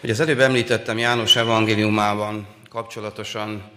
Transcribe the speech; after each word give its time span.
hogy 0.00 0.10
az 0.10 0.20
előbb 0.20 0.40
említettem 0.40 0.98
János 0.98 1.36
evangéliumában 1.36 2.46
kapcsolatosan, 2.68 3.70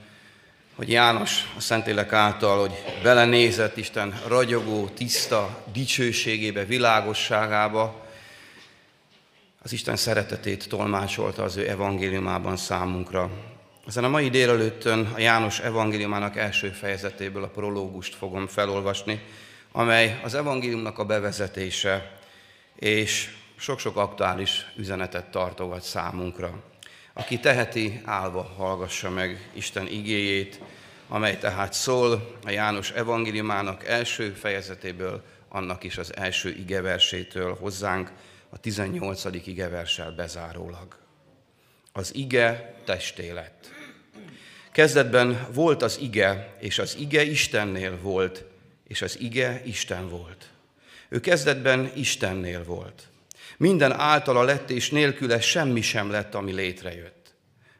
hogy 0.75 0.89
János 0.89 1.51
a 1.57 1.61
Szentlélek 1.61 2.13
által, 2.13 2.59
hogy 2.59 2.83
belenézett 3.03 3.77
Isten 3.77 4.21
ragyogó, 4.27 4.87
tiszta 4.87 5.63
dicsőségébe, 5.73 6.65
világosságába, 6.65 8.07
az 9.61 9.73
Isten 9.73 9.95
szeretetét 9.95 10.69
tolmácsolta 10.69 11.43
az 11.43 11.57
ő 11.57 11.69
evangéliumában 11.69 12.57
számunkra. 12.57 13.29
Ezen 13.87 14.03
a 14.03 14.09
mai 14.09 14.29
délelőttön 14.29 15.11
a 15.15 15.19
János 15.19 15.59
evangéliumának 15.59 16.37
első 16.37 16.69
fejezetéből 16.69 17.43
a 17.43 17.47
prológust 17.47 18.15
fogom 18.15 18.47
felolvasni, 18.47 19.21
amely 19.71 20.19
az 20.23 20.33
evangéliumnak 20.33 20.99
a 20.99 21.05
bevezetése, 21.05 22.11
és 22.75 23.29
sok-sok 23.59 23.95
aktuális 23.97 24.65
üzenetet 24.75 25.31
tartogat 25.31 25.81
számunkra. 25.81 26.63
Aki 27.13 27.39
teheti, 27.39 28.01
állva 28.05 28.41
hallgassa 28.41 29.09
meg 29.09 29.49
Isten 29.53 29.87
igéjét, 29.87 30.59
amely 31.07 31.37
tehát 31.37 31.73
szól 31.73 32.37
a 32.45 32.49
János 32.49 32.91
evangéliumának 32.91 33.87
első 33.87 34.29
fejezetéből, 34.29 35.23
annak 35.49 35.83
is 35.83 35.97
az 35.97 36.15
első 36.15 36.49
igeversétől 36.49 37.55
hozzánk, 37.55 38.11
a 38.49 38.57
18. 38.57 39.23
igeverssel 39.45 40.11
bezárólag. 40.11 40.97
Az 41.93 42.15
ige 42.15 42.75
testé 42.85 43.31
lett. 43.31 43.71
Kezdetben 44.71 45.47
volt 45.53 45.81
az 45.81 45.99
ige, 46.01 46.55
és 46.59 46.79
az 46.79 46.95
ige 46.99 47.23
Istennél 47.23 47.99
volt, 48.01 48.45
és 48.87 49.01
az 49.01 49.19
ige 49.19 49.61
Isten 49.65 50.09
volt. 50.09 50.49
Ő 51.09 51.19
kezdetben 51.19 51.91
Istennél 51.95 52.63
volt. 52.63 53.08
Minden 53.59 53.91
általa 53.91 54.43
lett, 54.43 54.69
és 54.69 54.89
nélküle 54.89 55.39
semmi 55.41 55.81
sem 55.81 56.09
lett, 56.09 56.35
ami 56.35 56.51
létrejött. 56.51 57.33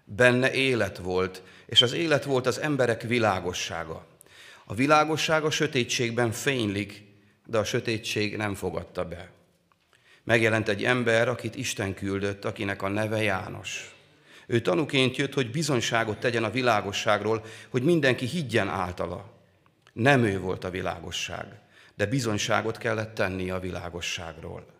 Benne 0.03 0.51
élet 0.51 0.97
volt, 0.97 1.41
és 1.65 1.81
az 1.81 1.93
élet 1.93 2.23
volt 2.23 2.47
az 2.47 2.59
emberek 2.59 3.01
világossága. 3.01 4.05
A 4.65 4.73
világosság 4.73 5.43
a 5.43 5.51
sötétségben 5.51 6.31
fénylik, 6.31 7.03
de 7.45 7.57
a 7.57 7.63
sötétség 7.63 8.37
nem 8.37 8.55
fogadta 8.55 9.05
be. 9.05 9.29
Megjelent 10.23 10.67
egy 10.69 10.83
ember, 10.83 11.27
akit 11.27 11.55
Isten 11.55 11.93
küldött, 11.93 12.45
akinek 12.45 12.81
a 12.81 12.87
neve 12.87 13.21
János. 13.21 13.95
Ő 14.47 14.61
tanuként 14.61 15.15
jött, 15.15 15.33
hogy 15.33 15.51
bizonyságot 15.51 16.19
tegyen 16.19 16.43
a 16.43 16.51
világosságról, 16.51 17.45
hogy 17.69 17.83
mindenki 17.83 18.25
higgyen 18.25 18.67
általa. 18.67 19.29
Nem 19.93 20.23
ő 20.23 20.39
volt 20.39 20.63
a 20.63 20.69
világosság, 20.69 21.45
de 21.95 22.05
bizonyságot 22.05 22.77
kellett 22.77 23.15
tenni 23.15 23.49
a 23.49 23.59
világosságról. 23.59 24.77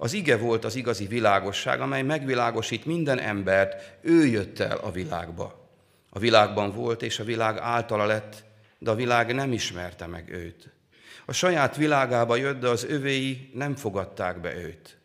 Az 0.00 0.12
ige 0.12 0.36
volt 0.36 0.64
az 0.64 0.74
igazi 0.74 1.06
világosság, 1.06 1.80
amely 1.80 2.02
megvilágosít 2.02 2.86
minden 2.86 3.18
embert, 3.18 3.98
ő 4.00 4.26
jött 4.26 4.58
el 4.58 4.76
a 4.76 4.90
világba. 4.90 5.68
A 6.10 6.18
világban 6.18 6.72
volt, 6.72 7.02
és 7.02 7.18
a 7.18 7.24
világ 7.24 7.58
általa 7.58 8.06
lett, 8.06 8.44
de 8.78 8.90
a 8.90 8.94
világ 8.94 9.34
nem 9.34 9.52
ismerte 9.52 10.06
meg 10.06 10.28
őt. 10.30 10.68
A 11.26 11.32
saját 11.32 11.76
világába 11.76 12.36
jött, 12.36 12.60
de 12.60 12.68
az 12.68 12.84
övéi 12.84 13.50
nem 13.54 13.76
fogadták 13.76 14.40
be 14.40 14.54
őt. 14.56 14.98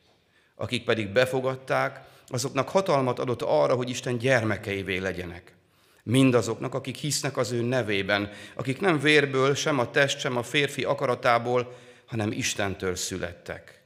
Akik 0.56 0.84
pedig 0.84 1.10
befogadták, 1.10 2.02
azoknak 2.28 2.70
hatalmat 2.70 3.20
adott 3.20 3.42
arra, 3.42 3.76
hogy 3.76 3.90
Isten 3.90 4.18
gyermekeivé 4.18 4.98
legyenek. 4.98 5.56
Mindazoknak, 6.04 6.74
akik 6.74 6.96
hisznek 6.96 7.38
az 7.38 7.52
ő 7.52 7.62
nevében, 7.62 8.32
akik 8.56 8.80
nem 8.80 9.00
vérből, 9.00 9.56
sem 9.56 9.80
a 9.80 9.92
test, 9.92 10.20
sem 10.20 10.38
a 10.38 10.44
férfi 10.44 10.84
akaratából, 10.84 11.74
hanem 12.06 12.32
Istentől 12.32 12.96
születtek. 12.96 13.83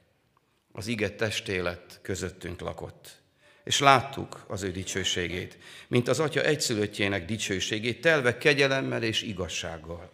Az 0.77 0.87
ige 0.87 1.09
testélet 1.09 1.99
közöttünk 2.01 2.61
lakott. 2.61 3.21
És 3.63 3.79
láttuk 3.79 4.45
az 4.47 4.63
ő 4.63 4.71
dicsőségét, 4.71 5.57
mint 5.87 6.07
az 6.07 6.19
atya 6.19 6.41
egyszülöttjének 6.41 7.25
dicsőségét, 7.25 8.01
telve 8.01 8.37
kegyelemmel 8.37 9.03
és 9.03 9.21
igazsággal. 9.21 10.11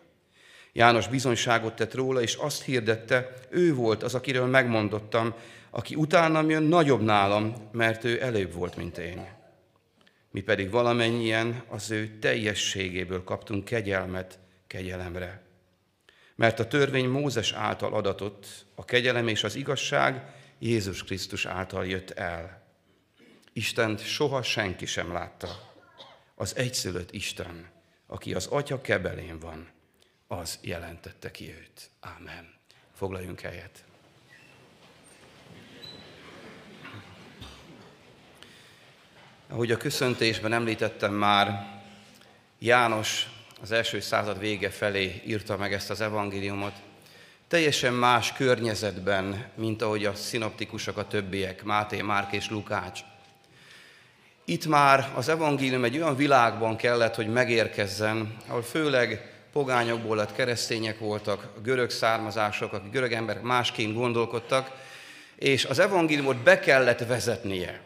János 0.73 1.07
bizonyságot 1.07 1.75
tett 1.75 1.93
róla, 1.93 2.21
és 2.21 2.35
azt 2.35 2.63
hirdette, 2.63 3.33
ő 3.49 3.73
volt 3.73 4.03
az, 4.03 4.15
akiről 4.15 4.45
megmondottam, 4.45 5.33
aki 5.69 5.95
utánam 5.95 6.49
jön, 6.49 6.63
nagyobb 6.63 7.01
nálam, 7.01 7.69
mert 7.71 8.03
ő 8.03 8.21
előbb 8.21 8.53
volt, 8.53 8.75
mint 8.75 8.97
én. 8.97 9.27
Mi 10.31 10.41
pedig 10.41 10.69
valamennyien 10.69 11.63
az 11.67 11.91
ő 11.91 12.17
teljességéből 12.19 13.23
kaptunk 13.23 13.65
kegyelmet 13.65 14.39
kegyelemre. 14.67 15.41
Mert 16.35 16.59
a 16.59 16.67
törvény 16.67 17.09
Mózes 17.09 17.51
által 17.51 17.93
adatott, 17.93 18.65
a 18.75 18.85
kegyelem 18.85 19.27
és 19.27 19.43
az 19.43 19.55
igazság 19.55 20.32
Jézus 20.65 21.03
Krisztus 21.03 21.45
által 21.45 21.87
jött 21.87 22.09
el. 22.09 22.61
Istent 23.53 24.05
soha 24.05 24.43
senki 24.43 24.85
sem 24.85 25.11
látta. 25.11 25.73
Az 26.35 26.55
egyszülött 26.55 27.11
Isten, 27.11 27.69
aki 28.07 28.33
az 28.33 28.45
Atya 28.45 28.81
kebelén 28.81 29.39
van, 29.39 29.69
az 30.27 30.59
jelentette 30.61 31.31
ki 31.31 31.53
őt. 31.53 31.89
Ámen. 31.99 32.53
Foglaljunk 32.93 33.39
helyet. 33.39 33.83
Ahogy 39.47 39.71
a 39.71 39.77
köszöntésben 39.77 40.53
említettem 40.53 41.13
már, 41.13 41.81
János 42.59 43.27
az 43.61 43.71
első 43.71 43.99
század 43.99 44.39
vége 44.39 44.69
felé 44.69 45.21
írta 45.25 45.57
meg 45.57 45.73
ezt 45.73 45.89
az 45.89 46.01
evangéliumot, 46.01 46.81
teljesen 47.53 47.93
más 47.93 48.33
környezetben, 48.33 49.45
mint 49.55 49.81
ahogy 49.81 50.05
a 50.05 50.15
szinoptikusok 50.15 50.97
a 50.97 51.07
többiek, 51.07 51.63
Máté, 51.63 52.01
Márk 52.01 52.31
és 52.33 52.49
Lukács. 52.49 52.99
Itt 54.45 54.65
már 54.65 55.11
az 55.15 55.29
evangélium 55.29 55.83
egy 55.83 55.95
olyan 55.95 56.15
világban 56.15 56.75
kellett, 56.75 57.15
hogy 57.15 57.27
megérkezzen, 57.27 58.37
ahol 58.47 58.61
főleg 58.61 59.33
pogányokból 59.51 60.15
lett 60.15 60.33
keresztények 60.33 60.99
voltak, 60.99 61.53
görög 61.63 61.89
származások, 61.89 62.73
akik 62.73 62.91
görög 62.91 63.11
emberek 63.11 63.43
másként 63.43 63.93
gondolkodtak, 63.93 64.71
és 65.35 65.65
az 65.65 65.79
evangéliumot 65.79 66.37
be 66.37 66.59
kellett 66.59 67.05
vezetnie. 67.05 67.81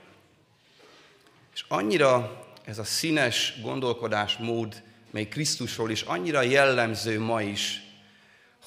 És 1.53 1.63
annyira 1.67 2.43
ez 2.65 2.77
a 2.77 2.83
színes 2.83 3.53
gondolkodásmód, 3.61 4.81
még 5.11 5.29
Krisztusról 5.29 5.91
is 5.91 6.01
annyira 6.01 6.41
jellemző 6.41 7.19
ma 7.19 7.41
is, 7.41 7.86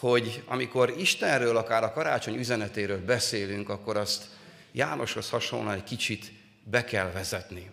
hogy 0.01 0.43
amikor 0.47 0.95
Istenről, 0.99 1.57
akár 1.57 1.83
a 1.83 1.93
karácsony 1.93 2.39
üzenetéről 2.39 3.05
beszélünk, 3.05 3.69
akkor 3.69 3.97
azt 3.97 4.25
Jánoshoz 4.73 5.31
hasonlóan 5.31 5.75
egy 5.75 5.85
kicsit 5.85 6.33
be 6.65 6.85
kell 6.85 7.11
vezetni. 7.11 7.71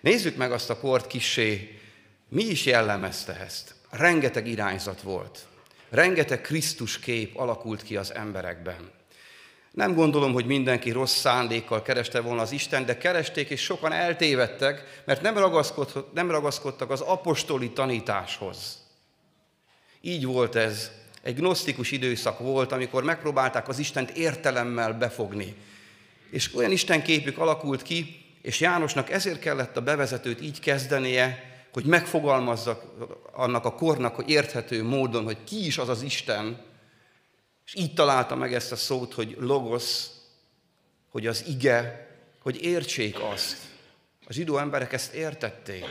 Nézzük 0.00 0.36
meg 0.36 0.52
azt 0.52 0.70
a 0.70 0.78
kort 0.78 1.06
kisé, 1.06 1.78
mi 2.28 2.42
is 2.42 2.64
jellemezte 2.64 3.40
ezt. 3.40 3.74
Rengeteg 3.90 4.46
irányzat 4.46 5.00
volt. 5.00 5.46
Rengeteg 5.90 6.40
Krisztus 6.40 6.98
kép 6.98 7.36
alakult 7.36 7.82
ki 7.82 7.96
az 7.96 8.14
emberekben. 8.14 8.90
Nem 9.70 9.94
gondolom, 9.94 10.32
hogy 10.32 10.46
mindenki 10.46 10.90
rossz 10.90 11.16
szándékkal 11.16 11.82
kereste 11.82 12.20
volna 12.20 12.42
az 12.42 12.52
Isten, 12.52 12.86
de 12.86 12.98
keresték, 12.98 13.48
és 13.48 13.60
sokan 13.60 13.92
eltévedtek, 13.92 15.02
mert 15.04 15.22
nem, 15.22 15.34
nem 16.14 16.30
ragaszkodtak 16.30 16.90
az 16.90 17.00
apostoli 17.00 17.70
tanításhoz. 17.70 18.78
Így 20.00 20.24
volt 20.24 20.54
ez. 20.54 20.90
Egy 21.24 21.34
gnosztikus 21.34 21.90
időszak 21.90 22.38
volt, 22.38 22.72
amikor 22.72 23.02
megpróbálták 23.02 23.68
az 23.68 23.78
Istent 23.78 24.10
értelemmel 24.10 24.92
befogni. 24.92 25.54
És 26.30 26.54
olyan 26.54 26.70
Isten 26.70 27.02
képük 27.02 27.38
alakult 27.38 27.82
ki, 27.82 28.24
és 28.42 28.60
Jánosnak 28.60 29.10
ezért 29.10 29.38
kellett 29.38 29.76
a 29.76 29.82
bevezetőt 29.82 30.40
így 30.40 30.60
kezdenie, 30.60 31.52
hogy 31.72 31.84
megfogalmazza 31.84 32.94
annak 33.32 33.64
a 33.64 33.74
kornak, 33.74 34.14
hogy 34.14 34.28
érthető 34.28 34.82
módon, 34.82 35.24
hogy 35.24 35.44
ki 35.44 35.66
is 35.66 35.78
az 35.78 35.88
az 35.88 36.02
Isten, 36.02 36.62
és 37.66 37.74
így 37.74 37.94
találta 37.94 38.36
meg 38.36 38.54
ezt 38.54 38.72
a 38.72 38.76
szót, 38.76 39.14
hogy 39.14 39.36
logos, 39.38 40.06
hogy 41.08 41.26
az 41.26 41.44
ige, 41.46 42.08
hogy 42.42 42.62
értsék 42.62 43.20
azt. 43.20 43.56
A 44.26 44.32
zsidó 44.32 44.58
emberek 44.58 44.92
ezt 44.92 45.14
értették. 45.14 45.84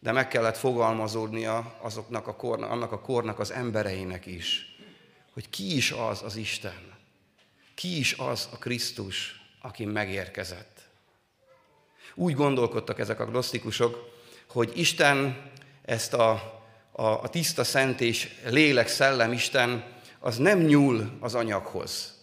De 0.00 0.12
meg 0.12 0.28
kellett 0.28 0.56
fogalmazódnia 0.56 1.76
azoknak 1.80 2.26
a 2.26 2.34
kornak, 2.34 2.70
annak 2.70 2.92
a 2.92 3.00
kornak 3.00 3.38
az 3.38 3.50
embereinek 3.50 4.26
is, 4.26 4.76
hogy 5.32 5.50
ki 5.50 5.76
is 5.76 5.90
az 5.90 6.22
az 6.22 6.36
Isten. 6.36 6.96
Ki 7.74 7.98
is 7.98 8.12
az 8.12 8.48
a 8.52 8.56
Krisztus, 8.56 9.40
aki 9.62 9.84
megérkezett. 9.84 10.80
Úgy 12.14 12.34
gondolkodtak 12.34 12.98
ezek 12.98 13.20
a 13.20 13.26
gnosztikusok, 13.26 14.10
hogy 14.46 14.72
Isten 14.74 15.50
ezt 15.84 16.14
a 16.14 16.58
a, 16.98 17.22
a 17.22 17.28
tiszta 17.28 17.64
szent 17.64 18.00
és 18.00 18.34
lélek 18.44 18.88
szellem 18.88 19.32
Isten, 19.32 19.84
az 20.18 20.36
nem 20.36 20.58
nyúl 20.58 21.16
az 21.20 21.34
anyaghoz, 21.34 22.14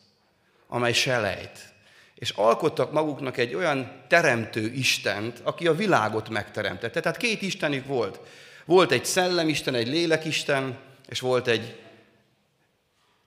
amely 0.68 0.94
selejt. 0.94 1.74
És 2.16 2.30
alkottak 2.30 2.92
maguknak 2.92 3.38
egy 3.38 3.54
olyan 3.54 3.92
teremtő 4.08 4.72
Istent, 4.72 5.40
aki 5.44 5.68
a 5.68 5.76
világot 5.76 6.30
megteremtette. 6.30 7.00
Tehát 7.00 7.18
két 7.18 7.42
Istenük 7.42 7.86
volt. 7.86 8.20
Volt 8.66 8.92
egy 8.92 9.06
szellemisten, 9.06 9.74
egy 9.74 9.88
lélekisten, 9.88 10.78
és 11.10 11.20
volt 11.20 11.48
egy 11.48 11.80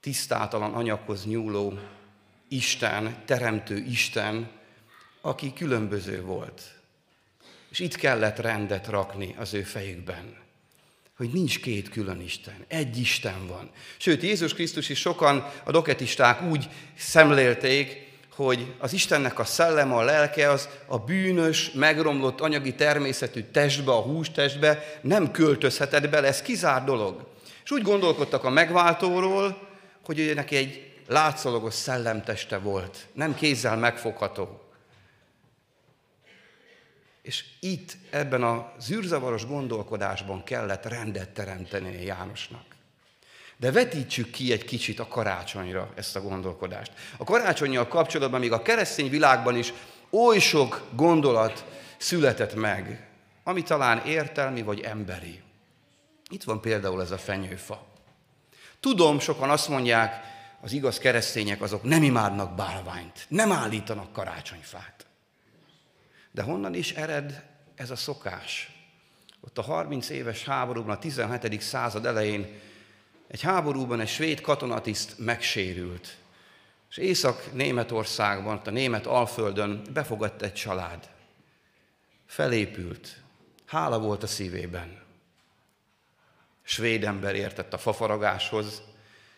tisztátalan 0.01 0.75
anyaghoz 0.75 1.27
nyúló 1.27 1.79
Isten, 2.49 3.17
teremtő 3.25 3.77
Isten, 3.77 4.51
aki 5.21 5.53
különböző 5.53 6.23
volt. 6.23 6.63
És 7.69 7.79
itt 7.79 7.95
kellett 7.95 8.39
rendet 8.39 8.87
rakni 8.87 9.35
az 9.39 9.55
ő 9.55 9.63
fejükben, 9.63 10.37
hogy 11.17 11.31
nincs 11.33 11.61
két 11.61 11.89
külön 11.89 12.21
Isten, 12.21 12.65
egy 12.69 12.99
Isten 12.99 13.47
van. 13.47 13.71
Sőt, 13.97 14.23
Jézus 14.23 14.55
Krisztus 14.55 14.89
is 14.89 14.99
sokan 14.99 15.51
a 15.65 15.71
doketisták 15.71 16.43
úgy 16.43 16.69
szemlélték, 16.97 18.08
hogy 18.39 18.75
az 18.79 18.93
Istennek 18.93 19.39
a 19.39 19.45
szelleme, 19.45 19.95
a 19.95 20.03
lelke 20.03 20.51
az 20.51 20.69
a 20.87 20.99
bűnös, 20.99 21.71
megromlott 21.71 22.41
anyagi 22.41 22.75
természetű 22.75 23.43
testbe, 23.43 23.93
a 23.93 24.01
hústestbe 24.01 24.99
nem 25.01 25.31
költözhetett 25.31 26.11
bele, 26.11 26.27
ez 26.27 26.43
kizár 26.43 26.85
dolog. 26.85 27.27
És 27.65 27.71
úgy 27.71 27.83
gondolkodtak 27.83 28.45
a 28.45 28.51
megváltóról, 28.51 29.69
hogy 30.05 30.19
ő 30.19 30.35
neki 30.35 30.57
egy 30.57 30.93
látszalagos 31.07 31.75
szellemteste 31.75 32.59
volt, 32.59 33.07
nem 33.13 33.35
kézzel 33.35 33.77
megfogható. 33.77 34.61
És 37.23 37.45
itt, 37.61 37.97
ebben 38.11 38.43
a 38.43 38.73
zűrzavaros 38.81 39.47
gondolkodásban 39.47 40.45
kellett 40.45 40.85
rendet 40.85 41.29
teremteni 41.29 42.05
Jánosnak. 42.05 42.78
De 43.59 43.73
vetítsük 43.73 44.31
ki 44.31 44.53
egy 44.53 44.65
kicsit 44.65 44.99
a 44.99 45.09
karácsonyra 45.09 45.93
ezt 45.95 46.17
a 46.17 46.21
gondolkodást. 46.21 46.93
A 47.17 47.25
karácsonyjal 47.25 47.89
kapcsolatban 47.89 48.41
még 48.41 48.53
a 48.53 48.63
keresztény 48.63 49.11
világban 49.11 49.57
is 49.57 49.73
oly 50.11 50.39
sok 50.39 50.87
gondolat 50.93 51.65
született 51.97 52.55
meg, 52.55 53.09
ami 53.45 53.63
talán 53.63 54.07
értelmi 54.07 54.63
vagy 54.63 54.81
emberi. 54.81 55.41
Itt 56.31 56.43
van 56.43 56.61
például 56.61 57.03
ez 57.03 57.11
a 57.11 57.19
fenyőfa. 57.19 57.87
Tudom, 58.81 59.19
sokan 59.19 59.51
azt 59.51 59.69
mondják, 59.69 60.21
az 60.61 60.73
igaz 60.73 60.99
keresztények 60.99 61.63
azok 61.63 61.83
nem 61.83 62.03
imádnak 62.03 62.55
bálványt, 62.55 63.27
nem 63.29 63.53
állítanak 63.53 64.13
karácsonyfát. 64.13 65.07
De 66.31 66.43
honnan 66.43 66.75
is 66.75 66.93
ered 66.93 67.45
ez 67.75 67.91
a 67.91 67.97
szokás? 67.97 68.73
Ott 69.41 69.59
a 69.59 69.63
30 69.63 70.09
éves 70.09 70.45
háborúban, 70.45 70.95
a 70.95 70.99
17. 70.99 71.61
század 71.61 72.07
elején 72.07 72.61
egy 73.29 73.41
háborúban 73.41 74.01
egy 74.01 74.09
svéd 74.09 74.41
katonatiszt 74.41 75.19
megsérült, 75.19 76.17
és 76.91 76.97
Észak-Németországban, 76.97 78.61
a 78.65 78.71
német 78.71 79.07
Alföldön 79.07 79.83
befogadt 79.93 80.43
egy 80.43 80.55
család. 80.55 81.11
Felépült, 82.27 83.23
hála 83.67 83.99
volt 83.99 84.23
a 84.23 84.27
szívében. 84.27 85.03
Svéd 86.63 87.05
ember 87.05 87.35
értett 87.35 87.73
a 87.73 87.79
fafaragáshoz, 87.79 88.83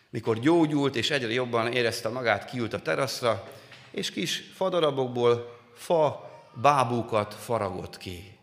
mikor 0.09 0.39
gyógyult 0.39 0.95
és 0.95 1.09
egyre 1.09 1.31
jobban 1.31 1.73
érezte 1.73 2.09
magát, 2.09 2.45
kiült 2.45 2.73
a 2.73 2.81
teraszra, 2.81 3.51
és 3.91 4.11
kis 4.11 4.43
fadarabokból 4.55 5.59
fa 5.73 6.31
bábúkat 6.53 7.33
faragott 7.33 7.97
ki. 7.97 8.37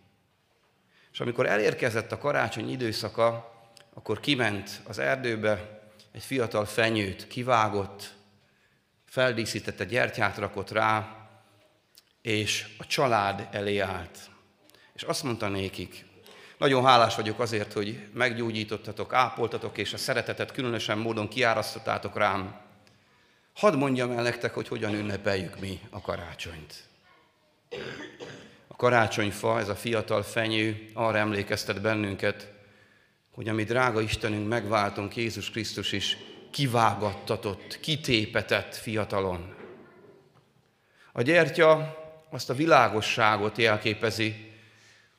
És 1.12 1.21
amikor 1.21 1.47
elérkezett 1.47 2.12
a 2.12 2.19
karácsony 2.19 2.71
időszaka, 2.71 3.58
akkor 3.99 4.21
kiment 4.21 4.81
az 4.85 4.99
erdőbe, 4.99 5.81
egy 6.12 6.23
fiatal 6.23 6.65
fenyőt 6.65 7.27
kivágott, 7.27 8.15
feldíszítette, 9.05 9.85
gyertyát 9.85 10.37
rakott 10.37 10.71
rá, 10.71 11.17
és 12.23 12.75
a 12.79 12.87
család 12.87 13.49
elé 13.50 13.79
állt. 13.79 14.19
És 14.93 15.03
azt 15.03 15.23
mondta 15.23 15.49
nékik, 15.49 16.05
nagyon 16.59 16.85
hálás 16.85 17.15
vagyok 17.15 17.41
azért, 17.41 17.73
hogy 17.73 18.09
meggyógyítottatok, 18.15 19.12
ápoltatok, 19.12 19.79
és 19.79 19.93
a 19.93 19.97
szeretetet 19.97 20.53
különösen 20.53 20.99
módon 20.99 21.29
kiárasztottátok 21.29 22.17
rám. 22.17 22.61
Hadd 23.55 23.77
mondjam 23.77 24.11
el 24.11 24.23
nektek, 24.23 24.55
hogy 24.55 24.69
hogyan 24.69 24.95
ünnepeljük 24.95 25.61
mi 25.61 25.81
a 25.91 26.00
karácsonyt. 26.00 26.75
A 28.69 28.77
karácsonyfa, 28.77 29.59
ez 29.59 29.69
a 29.69 29.77
fiatal 29.77 30.23
fenyő 30.23 30.91
arra 30.95 31.19
emlékeztet 31.19 31.81
bennünket, 31.81 32.56
hogy 33.38 33.49
ami 33.49 33.64
drága 33.64 34.00
Istenünk 34.00 34.49
megváltunk, 34.49 35.17
Jézus 35.17 35.50
Krisztus 35.50 35.93
is 35.93 36.17
kivágattatott, 36.50 37.81
kitépetett 37.81 38.75
fiatalon. 38.75 39.55
A 41.12 41.23
gyertya 41.23 41.96
azt 42.31 42.50
a 42.50 42.55
világosságot 42.55 43.58
jelképezi, 43.58 44.52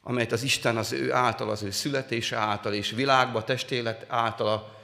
amelyet 0.01 0.31
az 0.31 0.43
Isten 0.43 0.77
az 0.77 0.91
ő 0.91 1.13
által, 1.13 1.49
az 1.49 1.63
ő 1.63 1.71
születése 1.71 2.37
által 2.37 2.73
és 2.73 2.91
világba, 2.91 3.43
testélet 3.43 4.05
által 4.07 4.79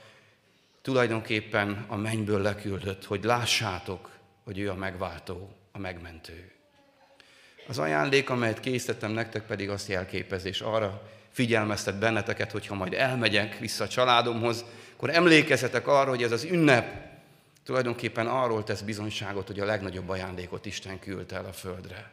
tulajdonképpen 0.82 1.86
a 1.88 1.96
mennyből 1.96 2.42
leküldött, 2.42 3.06
hogy 3.06 3.24
lássátok, 3.24 4.10
hogy 4.44 4.60
ő 4.60 4.70
a 4.70 4.76
megváltó, 4.76 5.56
a 5.72 5.80
megmentő. 5.80 6.52
Az 7.68 7.80
ajándék, 7.80 8.30
amelyet 8.30 8.60
készítettem 8.60 9.12
nektek 9.12 9.46
pedig 9.46 9.70
azt 9.70 9.88
jelképez, 9.88 10.46
és 10.46 10.62
arra 10.62 11.14
figyelmeztet 11.36 12.00
benneteket, 12.00 12.52
hogyha 12.52 12.76
majd 12.76 12.94
elmegyek 12.94 13.58
vissza 13.60 13.84
a 13.84 13.88
családomhoz, 13.88 14.66
akkor 14.94 15.10
emlékezetek 15.10 15.88
arra, 15.88 16.10
hogy 16.10 16.24
ez 16.24 16.32
az 16.32 16.44
ünnep 16.44 17.06
tulajdonképpen 17.64 18.28
arról 18.28 18.64
tesz 18.64 18.82
bizonyságot, 18.82 19.48
hogy 19.48 19.60
a 19.60 19.66
legnagyobb 19.66 20.10
ajándékot 20.10 20.66
Isten 20.66 21.00
küldte 21.00 21.36
el 21.36 21.46
a 21.46 21.54
földre. 21.54 22.12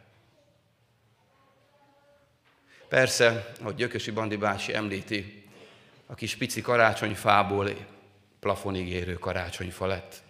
Persze, 2.88 3.52
ahogy 3.60 3.74
Gyökösi 3.74 4.10
Bandi 4.10 4.36
bácsi 4.36 4.74
említi, 4.74 5.44
a 6.06 6.14
kis 6.14 6.36
pici 6.36 6.60
karácsonyfából 6.60 7.70
plafonig 8.40 8.88
érő 8.88 9.14
karácsonyfa 9.14 9.86
lett. 9.86 10.22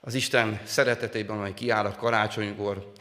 Az 0.00 0.14
Isten 0.14 0.60
szeretetében, 0.64 1.36
amely 1.36 1.54
kiáll 1.54 1.84
a 1.84 1.94
karácsonykor, 1.94 2.92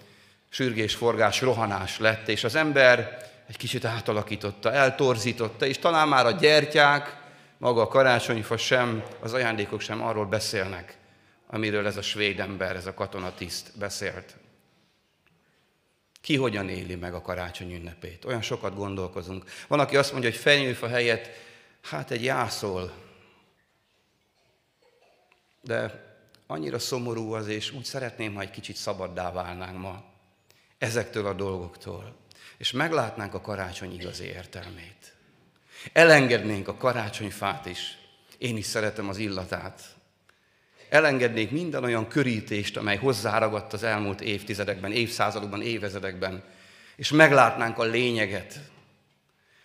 sürgés, 0.50 0.96
forgás, 0.96 1.42
rohanás 1.42 2.00
lett, 2.00 2.28
és 2.28 2.44
az 2.44 2.56
ember 2.56 3.32
egy 3.48 3.58
kicsit 3.58 3.86
átalakította, 3.86 4.72
eltorzította, 4.72 5.66
és 5.66 5.78
talán 5.78 6.08
már 6.08 6.26
a 6.26 6.32
gyertyák, 6.32 7.22
maga 7.58 7.82
a 7.82 7.88
karácsonyfa 7.88 8.58
sem, 8.58 9.04
az 9.20 9.34
ajándékok 9.34 9.82
sem 9.82 10.02
arról 10.02 10.26
beszélnek, 10.26 10.98
amiről 11.48 11.88
ez 11.88 11.98
a 11.98 12.02
svéd 12.02 12.40
ember, 12.40 12.76
ez 12.76 12.86
a 12.86 12.94
katonatiszt 12.94 13.72
beszélt. 13.78 14.36
Ki 16.22 16.36
hogyan 16.36 16.70
éli 16.70 16.96
meg 16.96 17.14
a 17.14 17.22
karácsony 17.22 17.74
ünnepét? 17.74 18.26
Olyan 18.26 18.42
sokat 18.42 18.76
gondolkozunk. 18.76 19.44
Van, 19.68 19.80
aki 19.80 19.98
azt 19.98 20.12
mondja, 20.12 20.30
hogy 20.30 20.40
fenyőfa 20.40 20.88
helyett, 20.88 21.30
hát 21.82 22.12
egy 22.12 22.24
jászol. 22.24 22.94
De 25.62 26.04
annyira 26.48 26.80
szomorú 26.80 27.34
az, 27.34 27.48
és 27.48 27.72
úgy 27.72 27.84
szeretném, 27.84 28.34
ha 28.34 28.42
egy 28.42 28.52
kicsit 28.52 28.76
szabaddá 28.76 29.32
válnánk 29.32 29.78
ma 29.78 30.04
ezektől 30.78 31.26
a 31.26 31.34
dolgoktól, 31.34 32.16
és 32.64 32.72
meglátnánk 32.72 33.34
a 33.34 33.42
karácsony 33.42 33.94
igazi 33.94 34.26
értelmét. 34.26 35.14
Elengednénk 35.94 36.68
a 36.68 36.76
karácsonyfát 36.76 37.66
is. 37.66 37.98
Én 38.38 38.58
is 38.58 38.66
szeretem 38.66 39.10
az 39.10 39.18
illatát. 39.18 39.82
Elengednék 40.90 41.52
minden 41.52 41.84
olyan 41.84 42.08
körítést, 42.08 42.78
amely 42.78 42.98
hozzáragadt 42.98 43.74
az 43.74 43.84
elmúlt 43.84 44.22
évtizedekben, 44.22 44.92
évszázadokban, 44.92 45.62
évezredekben, 45.62 46.44
és 46.96 47.12
meglátnánk 47.12 47.78
a 47.78 47.84
lényeget. 47.84 48.60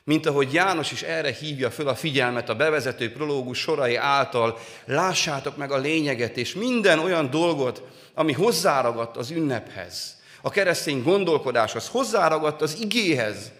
Mint 0.04 0.26
ahogy 0.26 0.52
János 0.52 0.92
is 0.92 1.02
erre 1.02 1.32
hívja 1.32 1.70
föl 1.70 1.88
a 1.88 1.94
figyelmet 1.94 2.48
a 2.48 2.56
bevezető 2.56 3.12
prológus 3.12 3.58
sorai 3.58 3.96
által, 3.96 4.58
lássátok 4.84 5.56
meg 5.56 5.72
a 5.72 5.78
lényeget, 5.78 6.36
és 6.36 6.54
minden 6.54 6.98
olyan 6.98 7.30
dolgot, 7.30 7.82
ami 8.14 8.32
hozzáragadt 8.32 9.16
az 9.16 9.30
ünnephez, 9.30 10.17
a 10.40 10.50
keresztény 10.50 11.02
gondolkodáshoz, 11.02 11.88
hozzáragadt 11.88 12.62
az 12.62 12.80
igéhez, 12.80 13.52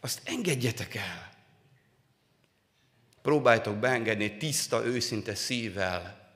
azt 0.00 0.20
engedjetek 0.24 0.94
el. 0.94 1.30
Próbáljátok 3.22 3.76
beengedni 3.76 4.36
tiszta, 4.36 4.84
őszinte 4.84 5.34
szívvel, 5.34 6.30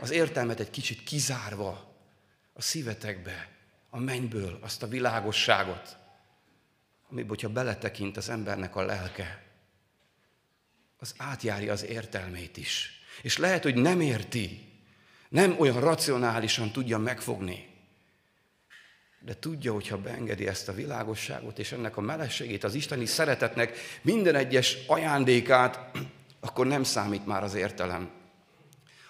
az 0.00 0.10
értelmet 0.10 0.60
egy 0.60 0.70
kicsit 0.70 1.02
kizárva 1.02 1.94
a 2.52 2.62
szívetekbe, 2.62 3.48
a 3.90 3.98
mennyből, 3.98 4.58
azt 4.60 4.82
a 4.82 4.88
világosságot, 4.88 5.96
amiben, 7.10 7.28
hogyha 7.28 7.48
beletekint 7.48 8.16
az 8.16 8.28
embernek 8.28 8.76
a 8.76 8.82
lelke, 8.82 9.42
az 10.98 11.14
átjárja 11.16 11.72
az 11.72 11.84
értelmét 11.84 12.56
is. 12.56 13.00
És 13.22 13.38
lehet, 13.38 13.62
hogy 13.62 13.74
nem 13.74 14.00
érti, 14.00 14.72
nem 15.28 15.54
olyan 15.58 15.80
racionálisan 15.80 16.72
tudja 16.72 16.98
megfogni, 16.98 17.71
de 19.24 19.34
tudja, 19.40 19.72
hogyha 19.72 19.98
beengedi 19.98 20.46
ezt 20.46 20.68
a 20.68 20.72
világosságot 20.72 21.58
és 21.58 21.72
ennek 21.72 21.96
a 21.96 22.00
melegségét, 22.00 22.64
az 22.64 22.74
isteni 22.74 23.06
szeretetnek 23.06 23.78
minden 24.02 24.34
egyes 24.34 24.76
ajándékát, 24.86 25.78
akkor 26.40 26.66
nem 26.66 26.82
számít 26.82 27.26
már 27.26 27.42
az 27.42 27.54
értelem. 27.54 28.10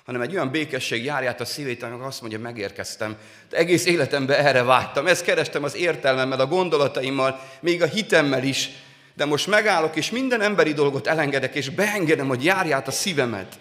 Hanem 0.04 0.20
egy 0.20 0.32
olyan 0.32 0.50
békesség 0.50 1.04
járját 1.04 1.40
a 1.40 1.44
szívét, 1.44 1.82
amikor 1.82 2.06
azt 2.06 2.20
mondja, 2.20 2.38
megérkeztem. 2.38 3.16
De 3.48 3.56
egész 3.56 3.86
életemben 3.86 4.38
erre 4.38 4.62
vágytam. 4.62 5.06
Ezt 5.06 5.24
kerestem 5.24 5.64
az 5.64 5.74
értelmemmel, 5.74 6.40
a 6.40 6.46
gondolataimmal, 6.46 7.40
még 7.60 7.82
a 7.82 7.86
hitemmel 7.86 8.44
is. 8.44 8.70
De 9.14 9.24
most 9.24 9.46
megállok, 9.46 9.96
és 9.96 10.10
minden 10.10 10.40
emberi 10.40 10.72
dolgot 10.72 11.06
elengedek, 11.06 11.54
és 11.54 11.68
beengedem, 11.68 12.28
hogy 12.28 12.44
járját 12.44 12.88
a 12.88 12.90
szívemet. 12.90 13.58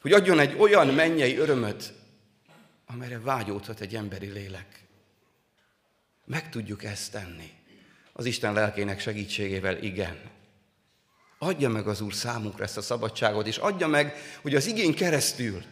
Hogy 0.00 0.12
adjon 0.12 0.38
egy 0.38 0.56
olyan 0.58 0.86
mennyei 0.86 1.36
örömöt, 1.36 1.92
amelyre 2.86 3.20
vágyódhat 3.20 3.80
egy 3.80 3.94
emberi 3.94 4.30
lélek. 4.30 4.83
Meg 6.24 6.48
tudjuk 6.48 6.84
ezt 6.84 7.12
tenni. 7.12 7.50
Az 8.12 8.24
Isten 8.24 8.52
lelkének 8.52 9.00
segítségével 9.00 9.82
igen. 9.82 10.20
Adja 11.38 11.68
meg 11.68 11.88
az 11.88 12.00
Úr 12.00 12.14
számunkra 12.14 12.64
ezt 12.64 12.76
a 12.76 12.82
szabadságot, 12.82 13.46
és 13.46 13.56
adja 13.56 13.86
meg, 13.86 14.16
hogy 14.42 14.54
az 14.54 14.66
igény 14.66 14.94
keresztül 14.94 15.62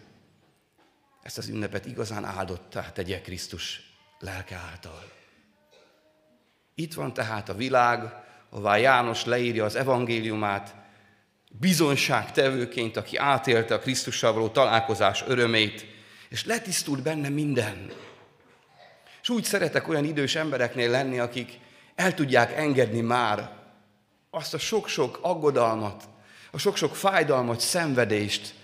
ezt 1.23 1.38
az 1.38 1.49
ünnepet 1.49 1.87
igazán 1.87 2.25
áldottá 2.25 2.92
tegye 2.92 3.21
Krisztus 3.21 3.80
lelke 4.18 4.56
által. 4.56 5.11
Itt 6.75 6.94
van 6.94 7.14
tehát 7.14 7.49
a 7.49 7.54
világ, 7.54 8.12
ahová 8.50 8.76
János 8.76 9.25
leírja 9.25 9.64
az 9.64 9.75
evangéliumát, 9.75 10.75
bizonyságtevőként, 11.50 12.97
aki 12.97 13.16
átélte 13.16 13.75
a 13.75 13.78
Krisztussal 13.78 14.32
való 14.32 14.49
találkozás 14.49 15.25
örömét, 15.26 15.87
és 16.28 16.44
letisztult 16.44 17.02
benne 17.02 17.28
minden. 17.28 17.92
És 19.22 19.28
úgy 19.28 19.44
szeretek 19.44 19.88
olyan 19.88 20.04
idős 20.04 20.34
embereknél 20.34 20.90
lenni, 20.90 21.18
akik 21.18 21.58
el 21.94 22.14
tudják 22.14 22.52
engedni 22.52 23.00
már 23.00 23.50
azt 24.30 24.54
a 24.54 24.58
sok-sok 24.58 25.18
aggodalmat, 25.22 26.08
a 26.50 26.58
sok-sok 26.58 26.96
fájdalmat, 26.96 27.60
szenvedést, 27.60 28.54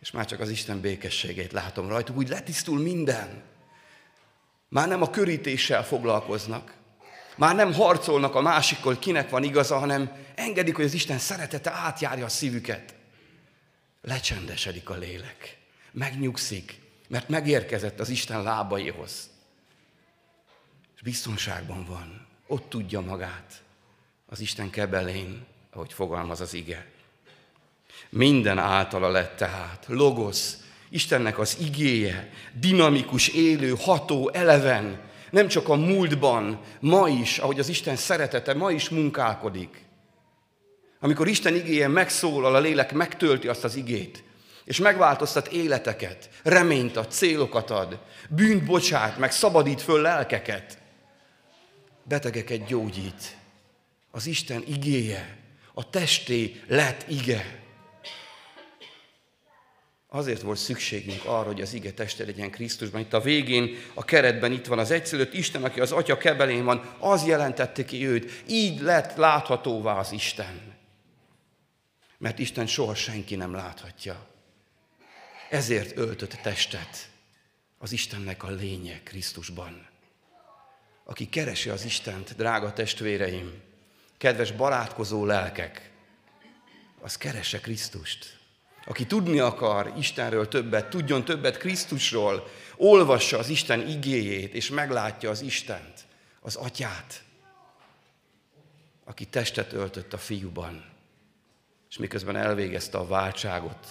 és 0.00 0.10
már 0.10 0.26
csak 0.26 0.40
az 0.40 0.50
Isten 0.50 0.80
békességét 0.80 1.52
látom 1.52 1.88
rajtuk, 1.88 2.16
úgy 2.16 2.28
letisztul 2.28 2.78
minden. 2.78 3.42
Már 4.68 4.88
nem 4.88 5.02
a 5.02 5.10
körítéssel 5.10 5.84
foglalkoznak, 5.84 6.74
már 7.36 7.54
nem 7.54 7.72
harcolnak 7.72 8.34
a 8.34 8.40
másikkal, 8.40 8.98
kinek 8.98 9.30
van 9.30 9.42
igaza, 9.42 9.78
hanem 9.78 10.10
engedik, 10.34 10.76
hogy 10.76 10.84
az 10.84 10.94
Isten 10.94 11.18
szeretete 11.18 11.70
átjárja 11.70 12.24
a 12.24 12.28
szívüket. 12.28 12.94
Lecsendesedik 14.02 14.90
a 14.90 14.94
lélek, 14.94 15.58
megnyugszik, 15.92 16.80
mert 17.08 17.28
megérkezett 17.28 18.00
az 18.00 18.08
Isten 18.08 18.42
lábaihoz. 18.42 19.32
Biztonságban 21.04 21.84
van, 21.88 22.26
ott 22.46 22.68
tudja 22.68 23.00
magát 23.00 23.62
az 24.26 24.40
Isten 24.40 24.70
kebelén, 24.70 25.46
ahogy 25.72 25.92
fogalmaz 25.92 26.40
az 26.40 26.54
ige. 26.54 26.86
Minden 28.08 28.58
általa 28.58 29.08
lett 29.08 29.36
tehát, 29.36 29.84
logosz, 29.88 30.58
Istennek 30.88 31.38
az 31.38 31.56
igéje, 31.60 32.30
dinamikus, 32.52 33.28
élő, 33.28 33.74
ható, 33.78 34.30
eleven, 34.32 35.00
nem 35.30 35.48
csak 35.48 35.68
a 35.68 35.74
múltban, 35.74 36.60
ma 36.80 37.08
is, 37.08 37.38
ahogy 37.38 37.58
az 37.58 37.68
Isten 37.68 37.96
szeretete 37.96 38.54
ma 38.54 38.70
is 38.70 38.88
munkálkodik. 38.88 39.84
Amikor 41.00 41.28
Isten 41.28 41.54
igéje 41.54 41.88
megszólal, 41.88 42.54
a 42.54 42.60
lélek 42.60 42.92
megtölti 42.92 43.48
azt 43.48 43.64
az 43.64 43.76
igét, 43.76 44.22
és 44.64 44.78
megváltoztat 44.78 45.48
életeket, 45.48 46.28
reményt 46.42 46.96
ad, 46.96 47.10
célokat 47.10 47.70
ad, 47.70 47.98
bűnt 48.28 48.64
bocsát, 48.64 49.18
meg 49.18 49.32
szabadít 49.32 49.82
föl 49.82 50.00
lelkeket. 50.00 50.82
Betegeket 52.04 52.66
gyógyít. 52.66 53.36
Az 54.10 54.26
Isten 54.26 54.64
igéje, 54.66 55.38
a 55.74 55.90
testé 55.90 56.62
lett 56.66 57.04
ige. 57.08 57.62
Azért 60.08 60.40
volt 60.40 60.58
szükségünk 60.58 61.24
arra, 61.24 61.46
hogy 61.46 61.60
az 61.60 61.72
ige 61.72 61.92
teste 61.92 62.24
legyen 62.24 62.50
Krisztusban. 62.50 63.00
Itt 63.00 63.12
a 63.12 63.20
végén, 63.20 63.76
a 63.94 64.04
keretben 64.04 64.52
itt 64.52 64.66
van 64.66 64.78
az 64.78 64.90
egyszerűt 64.90 65.34
Isten, 65.34 65.64
aki 65.64 65.80
az 65.80 65.92
Atya 65.92 66.16
kebelén 66.16 66.64
van, 66.64 66.94
az 66.98 67.26
jelentette 67.26 67.84
ki 67.84 68.06
őt. 68.06 68.42
Így 68.48 68.80
lett 68.80 69.16
láthatóvá 69.16 69.98
az 69.98 70.12
Isten. 70.12 70.74
Mert 72.18 72.38
Isten 72.38 72.66
soha 72.66 72.94
senki 72.94 73.34
nem 73.34 73.54
láthatja. 73.54 74.26
Ezért 75.50 75.96
öltött 75.96 76.38
testet 76.42 77.08
az 77.78 77.92
Istennek 77.92 78.42
a 78.42 78.50
lénye 78.50 79.00
Krisztusban. 79.02 79.86
Aki 81.04 81.28
keresi 81.28 81.68
az 81.68 81.84
Istent, 81.84 82.36
drága 82.36 82.72
testvéreim, 82.72 83.62
kedves 84.18 84.52
barátkozó 84.52 85.24
lelkek, 85.24 85.90
az 87.00 87.16
keresse 87.16 87.60
Krisztust. 87.60 88.38
Aki 88.86 89.06
tudni 89.06 89.38
akar 89.38 89.92
Istenről 89.98 90.48
többet, 90.48 90.90
tudjon 90.90 91.24
többet 91.24 91.56
Krisztusról, 91.56 92.48
olvassa 92.76 93.38
az 93.38 93.48
Isten 93.48 93.88
igéjét, 93.88 94.54
és 94.54 94.70
meglátja 94.70 95.30
az 95.30 95.40
Istent, 95.40 96.04
az 96.40 96.56
Atyát, 96.56 97.22
aki 99.04 99.24
testet 99.24 99.72
öltött 99.72 100.12
a 100.12 100.18
fiúban, 100.18 100.84
és 101.90 101.96
miközben 101.98 102.36
elvégezte 102.36 102.98
a 102.98 103.06
váltságot, 103.06 103.88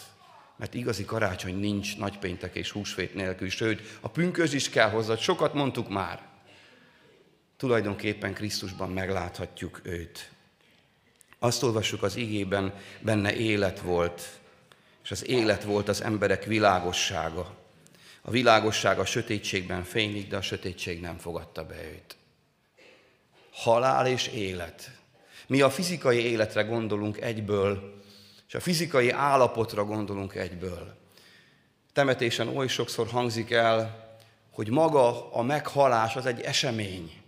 mert 0.58 0.74
igazi 0.74 1.06
karácsony 1.06 1.56
nincs 1.56 1.98
nagypéntek 1.98 2.56
és 2.56 2.72
húsvét 2.72 3.14
nélkül, 3.14 3.50
sőt, 3.50 3.98
a 4.02 4.10
pünkös 4.10 4.54
is 4.54 4.70
kell 4.70 4.90
hozzá, 4.90 5.16
sokat 5.16 5.54
mondtuk 5.54 5.90
már. 5.90 6.33
Tulajdonképpen 7.64 8.34
Krisztusban 8.34 8.90
megláthatjuk 8.90 9.80
őt. 9.84 10.30
Azt 11.40 11.64
olvassuk 11.64 12.04
az 12.04 12.16
igében, 12.16 12.74
benne 13.00 13.36
élet 13.36 13.80
volt, 13.80 14.40
és 15.04 15.12
az 15.12 15.28
élet 15.28 15.64
volt 15.64 15.88
az 15.88 16.02
emberek 16.02 16.44
világossága. 16.44 17.56
A 18.22 18.32
világosság 18.32 19.00
a 19.00 19.06
sötétségben 19.06 19.84
fénylik, 19.84 20.28
de 20.28 20.38
a 20.38 20.42
sötétség 20.42 21.02
nem 21.02 21.18
fogadta 21.18 21.66
be 21.66 21.84
őt. 21.84 22.16
Halál 23.52 24.08
és 24.08 24.28
élet. 24.28 24.92
Mi 25.48 25.62
a 25.62 25.70
fizikai 25.70 26.20
életre 26.20 26.62
gondolunk 26.62 27.22
egyből, 27.22 28.02
és 28.48 28.56
a 28.56 28.60
fizikai 28.60 29.10
állapotra 29.10 29.86
gondolunk 29.86 30.36
egyből. 30.36 30.96
Temetésen 31.94 32.48
oly 32.48 32.68
sokszor 32.68 33.08
hangzik 33.08 33.52
el, 33.52 34.08
hogy 34.52 34.70
maga 34.70 35.34
a 35.34 35.42
meghalás 35.42 36.16
az 36.16 36.26
egy 36.26 36.42
esemény. 36.42 37.23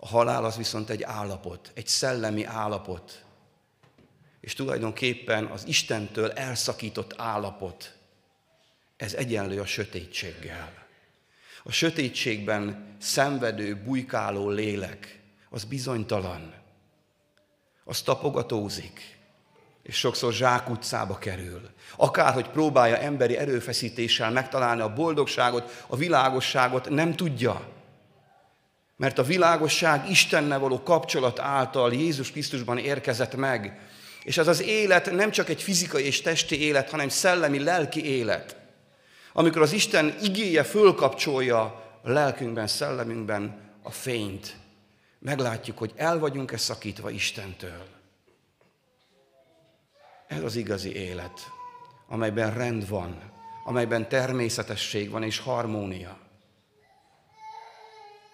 A 0.00 0.06
halál 0.06 0.44
az 0.44 0.56
viszont 0.56 0.90
egy 0.90 1.02
állapot, 1.02 1.70
egy 1.74 1.86
szellemi 1.86 2.44
állapot, 2.44 3.24
és 4.40 4.54
tulajdonképpen 4.54 5.44
az 5.44 5.66
Istentől 5.66 6.30
elszakított 6.30 7.14
állapot, 7.16 7.94
ez 8.96 9.14
egyenlő 9.14 9.60
a 9.60 9.66
sötétséggel. 9.66 10.72
A 11.62 11.72
sötétségben 11.72 12.96
szenvedő, 13.00 13.82
bujkáló 13.84 14.48
lélek, 14.48 15.20
az 15.50 15.64
bizonytalan, 15.64 16.54
az 17.84 18.02
tapogatózik, 18.02 19.18
és 19.82 19.96
sokszor 19.96 20.32
zsákutcába 20.32 21.18
kerül. 21.18 21.70
Akárhogy 21.96 22.48
próbálja 22.48 22.96
emberi 22.96 23.36
erőfeszítéssel 23.36 24.30
megtalálni 24.30 24.80
a 24.80 24.92
boldogságot, 24.92 25.84
a 25.86 25.96
világosságot, 25.96 26.88
nem 26.88 27.16
tudja. 27.16 27.78
Mert 29.00 29.18
a 29.18 29.22
világosság 29.22 30.10
Istenne 30.10 30.56
való 30.56 30.82
kapcsolat 30.82 31.38
által 31.38 31.92
Jézus 31.92 32.30
Krisztusban 32.30 32.78
érkezett 32.78 33.36
meg, 33.36 33.80
és 34.22 34.38
ez 34.38 34.48
az 34.48 34.62
élet 34.62 35.10
nem 35.10 35.30
csak 35.30 35.48
egy 35.48 35.62
fizikai 35.62 36.04
és 36.04 36.20
testi 36.20 36.60
élet, 36.60 36.90
hanem 36.90 37.08
szellemi, 37.08 37.58
lelki 37.58 38.04
élet. 38.04 38.56
Amikor 39.32 39.62
az 39.62 39.72
Isten 39.72 40.14
igéje 40.22 40.62
fölkapcsolja 40.62 41.84
lelkünkben, 42.02 42.66
szellemünkben 42.66 43.60
a 43.82 43.90
fényt, 43.90 44.56
meglátjuk, 45.18 45.78
hogy 45.78 45.92
el 45.96 46.18
vagyunk-e 46.18 46.56
szakítva 46.56 47.10
Istentől. 47.10 47.86
Ez 50.26 50.42
az 50.42 50.56
igazi 50.56 50.94
élet, 50.94 51.40
amelyben 52.08 52.54
rend 52.54 52.88
van, 52.88 53.32
amelyben 53.64 54.08
természetesség 54.08 55.10
van 55.10 55.22
és 55.22 55.38
harmónia. 55.38 56.28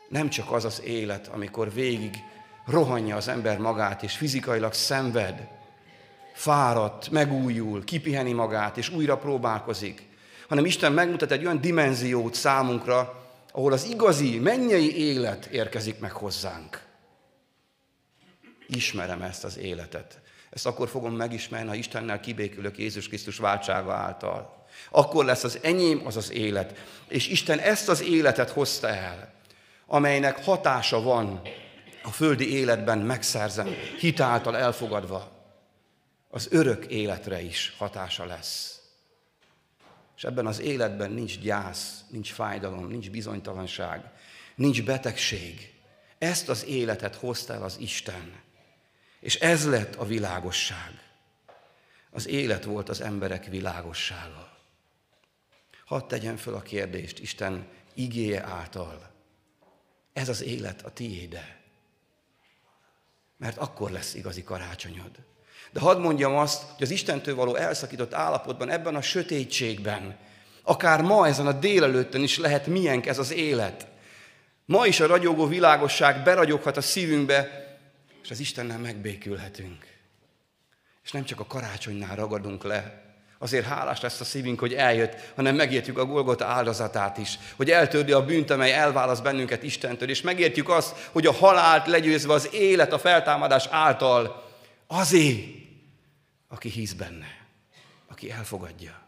Nem 0.09 0.29
csak 0.29 0.53
az 0.53 0.65
az 0.65 0.83
élet, 0.85 1.29
amikor 1.29 1.73
végig 1.73 2.15
rohanja 2.67 3.17
az 3.17 3.29
ember 3.29 3.59
magát, 3.59 4.03
és 4.03 4.17
fizikailag 4.17 4.73
szenved, 4.73 5.49
fáradt, 6.35 7.11
megújul, 7.11 7.85
kipiheni 7.85 8.33
magát, 8.33 8.77
és 8.77 8.89
újra 8.89 9.17
próbálkozik, 9.17 10.03
hanem 10.49 10.65
Isten 10.65 10.93
megmutat 10.93 11.31
egy 11.31 11.45
olyan 11.45 11.61
dimenziót 11.61 12.35
számunkra, 12.35 13.25
ahol 13.53 13.73
az 13.73 13.85
igazi, 13.85 14.39
mennyei 14.39 14.97
élet 14.97 15.47
érkezik 15.47 15.99
meg 15.99 16.13
hozzánk. 16.13 16.85
Ismerem 18.67 19.23
ezt 19.23 19.45
az 19.45 19.59
életet. 19.59 20.21
Ezt 20.51 20.67
akkor 20.67 20.89
fogom 20.89 21.15
megismerni, 21.15 21.69
ha 21.69 21.75
Istennel 21.75 22.21
kibékülök 22.21 22.79
Jézus 22.79 23.09
Krisztus 23.09 23.37
váltsága 23.37 23.93
által. 23.93 24.67
Akkor 24.91 25.25
lesz 25.25 25.45
az 25.45 25.59
enyém 25.63 26.03
az 26.05 26.17
az 26.17 26.33
élet. 26.33 26.79
És 27.09 27.29
Isten 27.29 27.59
ezt 27.59 27.89
az 27.89 28.03
életet 28.03 28.51
hozta 28.51 28.89
el, 28.89 29.36
amelynek 29.87 30.45
hatása 30.45 31.02
van 31.02 31.40
a 32.02 32.11
földi 32.11 32.52
életben 32.52 32.99
megszerzem, 32.99 33.69
hitáltal 33.99 34.57
elfogadva 34.57 35.37
az 36.37 36.49
örök 36.50 36.85
életre 36.87 37.40
is 37.40 37.75
hatása 37.78 38.25
lesz. 38.25 38.81
És 40.16 40.25
ebben 40.25 40.47
az 40.47 40.61
életben 40.61 41.11
nincs 41.11 41.38
gyász, 41.38 42.05
nincs 42.09 42.33
fájdalom, 42.33 42.87
nincs 42.87 43.11
bizonytalanság, 43.11 44.11
nincs 44.55 44.85
betegség. 44.85 45.75
Ezt 46.19 46.49
az 46.49 46.64
életet 46.64 47.14
hozta 47.14 47.55
el 47.55 47.62
az 47.62 47.76
Isten. 47.81 48.40
És 49.21 49.35
ez 49.35 49.69
lett 49.69 49.95
a 49.95 50.05
világosság. 50.05 50.93
Az 52.11 52.26
élet 52.26 52.64
volt 52.64 52.88
az 52.88 53.00
emberek 53.00 53.45
világossága. 53.45 54.57
Hadd 55.85 56.09
tegyen 56.09 56.37
föl 56.37 56.55
a 56.55 56.62
kérdést 56.62 57.19
Isten 57.19 57.69
igéje 57.95 58.43
által. 58.43 59.15
Ez 60.16 60.28
az 60.28 60.42
élet 60.42 60.82
a 60.82 60.90
tiéde. 60.90 61.56
Mert 63.37 63.58
akkor 63.58 63.90
lesz 63.90 64.14
igazi 64.14 64.42
karácsonyod. 64.42 65.11
De 65.73 65.80
hadd 65.80 65.99
mondjam 65.99 66.37
azt, 66.37 66.62
hogy 66.62 66.82
az 66.82 66.90
Istentől 66.90 67.35
való 67.35 67.54
elszakított 67.54 68.14
állapotban, 68.14 68.70
ebben 68.70 68.94
a 68.94 69.02
sötétségben, 69.02 70.18
akár 70.62 71.02
ma 71.02 71.26
ezen 71.26 71.46
a 71.46 71.52
délelőttön 71.52 72.23
is 72.23 72.38
lehet 72.38 72.66
milyenk 72.66 73.06
ez 73.06 73.18
az 73.18 73.32
élet. 73.32 73.87
Ma 74.64 74.87
is 74.87 75.00
a 75.00 75.06
ragyogó 75.06 75.46
világosság 75.46 76.23
beragyoghat 76.23 76.76
a 76.76 76.80
szívünkbe, 76.80 77.66
és 78.23 78.30
az 78.30 78.40
Istennel 78.40 78.78
megbékülhetünk. 78.78 79.87
És 81.04 81.11
nem 81.11 81.25
csak 81.25 81.40
a 81.40 81.46
karácsonynál 81.46 82.16
ragadunk 82.16 82.64
le, 82.64 83.06
Azért 83.38 83.66
hálás 83.66 84.00
lesz 84.00 84.21
a 84.21 84.25
szívünk, 84.25 84.59
hogy 84.59 84.75
eljött, 84.75 85.33
hanem 85.35 85.55
megértjük 85.55 85.99
a 85.99 86.05
Golgota 86.05 86.45
áldozatát 86.45 87.19
is, 87.19 87.38
hogy 87.57 87.71
eltörli 87.71 88.12
a 88.12 88.25
bűnt, 88.25 88.50
amely 88.50 88.73
elválaszt 88.73 89.23
bennünket 89.23 89.62
Istentől, 89.62 90.09
és 90.09 90.21
megértjük 90.21 90.69
azt, 90.69 91.09
hogy 91.12 91.26
a 91.26 91.33
halált 91.33 91.87
legyőzve 91.87 92.33
az 92.33 92.49
élet 92.52 92.93
a 92.93 92.99
feltámadás 92.99 93.66
által 93.71 94.45
azé, 94.87 95.55
aki 96.49 96.69
hisz 96.69 96.93
benne, 96.93 97.47
aki 98.07 98.31
elfogadja. 98.31 99.00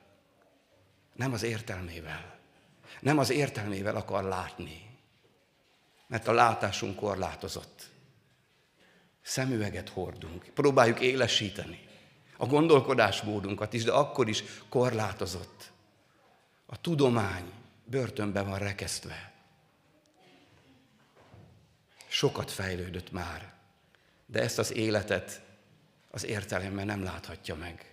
Nem 1.14 1.32
az 1.32 1.42
értelmével. 1.42 2.36
Nem 3.00 3.18
az 3.18 3.30
értelmével 3.30 3.96
akar 3.96 4.24
látni, 4.24 4.82
mert 6.06 6.28
a 6.28 6.32
látásunk 6.32 6.96
korlátozott. 6.96 7.82
Szemüveget 9.22 9.88
hordunk, 9.88 10.44
próbáljuk 10.54 11.00
élesíteni 11.00 11.87
a 12.40 12.46
gondolkodásmódunkat 12.46 13.72
is, 13.72 13.84
de 13.84 13.92
akkor 13.92 14.28
is 14.28 14.44
korlátozott. 14.68 15.70
A 16.66 16.80
tudomány 16.80 17.52
börtönben 17.84 18.48
van 18.48 18.58
rekesztve. 18.58 19.32
Sokat 22.06 22.50
fejlődött 22.50 23.12
már, 23.12 23.52
de 24.26 24.42
ezt 24.42 24.58
az 24.58 24.72
életet 24.72 25.40
az 26.10 26.24
értelemmel 26.24 26.84
nem 26.84 27.02
láthatja 27.02 27.54
meg. 27.54 27.92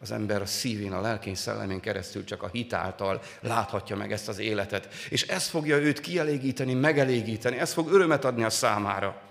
Az 0.00 0.10
ember 0.10 0.42
a 0.42 0.46
szívén, 0.46 0.92
a 0.92 1.00
lelkén, 1.00 1.34
szellemén 1.34 1.80
keresztül 1.80 2.24
csak 2.24 2.42
a 2.42 2.48
hitáltal 2.48 3.22
láthatja 3.40 3.96
meg 3.96 4.12
ezt 4.12 4.28
az 4.28 4.38
életet. 4.38 4.94
És 5.10 5.22
ez 5.22 5.48
fogja 5.48 5.76
őt 5.76 6.00
kielégíteni, 6.00 6.74
megelégíteni, 6.74 7.58
ez 7.58 7.72
fog 7.72 7.90
örömet 7.90 8.24
adni 8.24 8.44
a 8.44 8.50
számára. 8.50 9.27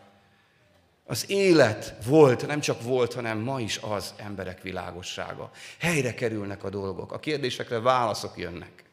Az 1.09 1.29
élet 1.29 1.95
volt, 2.05 2.47
nem 2.47 2.59
csak 2.59 2.81
volt, 2.81 3.13
hanem 3.13 3.37
ma 3.37 3.59
is 3.59 3.77
az 3.77 4.13
emberek 4.17 4.61
világossága. 4.61 5.51
Helyre 5.79 6.13
kerülnek 6.13 6.63
a 6.63 6.69
dolgok, 6.69 7.11
a 7.11 7.19
kérdésekre 7.19 7.79
válaszok 7.79 8.37
jönnek. 8.37 8.83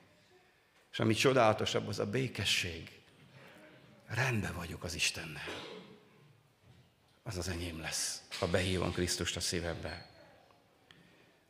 És 0.92 1.00
ami 1.00 1.14
csodálatosabb, 1.14 1.88
az 1.88 1.99
a 1.99 2.06
békesség. 2.06 2.90
Rendben 4.06 4.54
vagyok 4.56 4.85
az 4.85 4.94
Istennel. 4.94 5.42
Az 7.23 7.38
az 7.38 7.49
enyém 7.49 7.80
lesz, 7.80 8.21
ha 8.38 8.47
behívom 8.47 8.92
Krisztust 8.92 9.37
a 9.37 9.40
szívembe. 9.40 10.06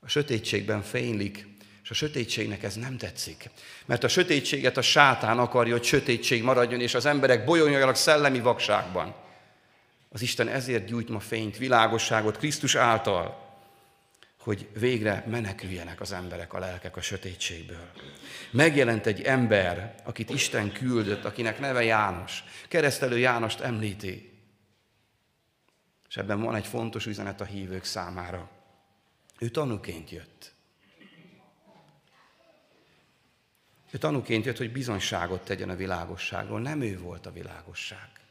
A 0.01 0.09
sötétségben 0.09 0.83
fénylik, 0.83 1.47
és 1.83 1.91
a 1.91 1.95
sötétségnek 1.95 2.63
ez 2.63 2.75
nem 2.75 2.97
tetszik. 2.97 3.51
Mert 3.85 4.05
a 4.05 4.09
sötétséget 4.09 4.77
a 4.77 4.83
sátán 4.83 5.39
akarja, 5.39 5.73
hogy 5.73 5.85
sötétség 5.85 6.43
maradjon, 6.43 6.81
és 6.81 6.95
az 6.95 7.07
emberek 7.07 7.45
bolyoljanak 7.45 7.97
szellemi 7.97 8.41
vakságban. 8.41 9.23
Az 10.15 10.23
Isten 10.23 10.49
ezért 10.49 10.85
gyújt 10.85 11.09
ma 11.09 11.21
fényt, 11.21 11.59
világosságot 11.59 12.37
Krisztus 12.37 12.75
által, 12.75 13.57
hogy 14.39 14.69
végre 14.79 15.25
meneküljenek 15.27 16.01
az 16.01 16.13
emberek, 16.13 16.53
a 16.53 16.59
lelkek 16.59 16.97
a 16.97 17.01
sötétségből. 17.01 17.91
Megjelent 18.51 19.07
egy 19.07 19.23
ember, 19.23 19.95
akit 20.05 20.31
Isten 20.31 20.73
küldött, 20.73 21.25
akinek 21.25 21.59
neve 21.59 21.83
János. 21.83 22.45
Keresztelő 22.69 23.19
Jánost 23.19 23.61
említi. 23.61 24.33
És 26.09 26.17
ebben 26.17 26.41
van 26.41 26.55
egy 26.55 26.67
fontos 26.67 27.07
üzenet 27.07 27.41
a 27.41 27.45
hívők 27.45 27.85
számára. 27.85 28.51
Ő 29.39 29.49
tanúként 29.49 30.11
jött. 30.11 30.55
Ő 33.91 33.99
tanúként 33.99 34.45
jött, 34.45 34.59
hogy 34.59 34.73
bizonyságot 34.73 35.45
tegyen 35.45 35.71
a 35.71 35.77
világosságról. 35.77 36.61
Nem 36.61 36.81
ő 36.81 36.99
volt 36.99 37.27
a 37.27 37.33
világosság 37.33 38.24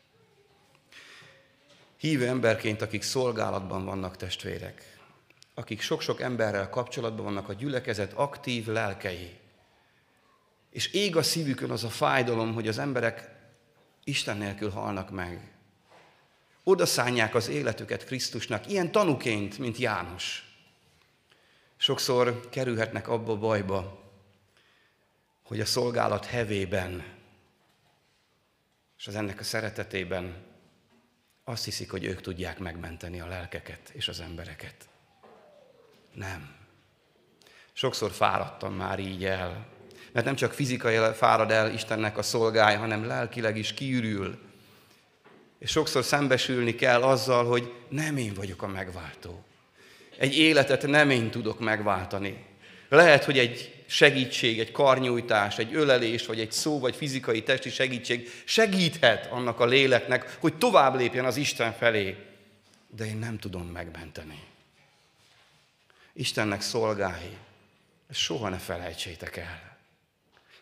hívő 2.04 2.28
emberként, 2.28 2.82
akik 2.82 3.02
szolgálatban 3.02 3.86
vannak 3.86 4.18
testvérek, 4.18 4.98
akik 5.54 5.82
sok-sok 5.82 6.22
emberrel 6.22 6.70
kapcsolatban 6.70 7.26
vannak, 7.26 7.50
a 7.50 7.54
gyülekezet 7.54 8.14
aktív 8.14 8.68
lelkei. 8.68 9.40
És 10.70 10.94
ég 10.94 11.16
a 11.16 11.24
szívükön 11.24 11.70
az 11.70 11.84
a 11.84 11.90
fájdalom, 11.90 12.54
hogy 12.54 12.68
az 12.68 12.78
emberek 12.78 13.30
Isten 14.04 14.38
nélkül 14.38 14.70
halnak 14.70 15.12
meg. 15.12 15.52
Oda 16.64 16.86
szánják 16.86 17.36
az 17.36 17.48
életüket 17.48 18.06
Krisztusnak, 18.06 18.70
ilyen 18.70 18.92
tanuként, 18.92 19.58
mint 19.58 19.78
János. 19.78 20.56
Sokszor 21.78 22.50
kerülhetnek 22.50 23.08
abba 23.08 23.32
a 23.32 23.38
bajba, 23.38 24.04
hogy 25.44 25.60
a 25.60 25.66
szolgálat 25.66 26.26
hevében 26.26 27.06
és 28.98 29.08
az 29.08 29.16
ennek 29.16 29.40
a 29.40 29.44
szeretetében 29.44 30.52
azt 31.44 31.66
hiszik, 31.66 31.92
hogy 31.92 32.04
ők 32.04 32.22
tudják 32.22 32.60
megmenteni 32.60 33.20
a 33.20 33.28
lelkeket 33.28 33.90
és 33.94 34.08
az 34.08 34.20
embereket. 34.20 34.76
Nem. 36.14 36.56
Sokszor 37.74 38.12
fáradtam 38.12 38.74
már 38.74 39.00
így 39.00 39.26
el. 39.26 39.66
Mert 40.12 40.26
nem 40.26 40.36
csak 40.36 40.54
fizikai 40.54 40.98
fárad 41.14 41.52
el 41.52 41.74
Istennek 41.74 42.18
a 42.18 42.22
szolgája, 42.22 42.80
hanem 42.80 43.06
lelkileg 43.06 43.58
is 43.58 43.74
kiürül. 43.74 44.40
És 45.60 45.72
sokszor 45.72 46.04
szembesülni 46.04 46.76
kell 46.76 47.02
azzal, 47.02 47.46
hogy 47.46 47.74
nem 47.90 48.18
én 48.18 48.34
vagyok 48.34 48.62
a 48.62 48.68
megváltó. 48.68 49.44
Egy 50.18 50.38
életet 50.38 50.88
nem 50.88 51.10
én 51.10 51.32
tudok 51.32 51.60
megváltani. 51.60 52.46
Lehet, 52.90 53.24
hogy 53.24 53.38
egy 53.38 53.83
segítség, 53.94 54.60
egy 54.60 54.72
karnyújtás, 54.72 55.58
egy 55.58 55.76
ölelés, 55.76 56.26
vagy 56.26 56.40
egy 56.40 56.52
szó, 56.52 56.80
vagy 56.80 56.96
fizikai 56.96 57.44
testi 57.44 57.70
segítség 57.70 58.30
segíthet 58.46 59.26
annak 59.26 59.60
a 59.60 59.66
léleknek, 59.66 60.38
hogy 60.40 60.58
tovább 60.58 60.96
lépjen 60.96 61.26
az 61.26 61.38
Isten 61.38 61.74
felé. 61.74 62.16
De 62.88 63.06
én 63.06 63.18
nem 63.18 63.38
tudom 63.38 63.68
megmenteni. 63.68 64.44
Istennek 66.14 66.62
szolgái, 66.62 67.38
soha 68.12 68.50
ne 68.50 68.58
felejtsétek 68.58 69.38
el. 69.38 69.78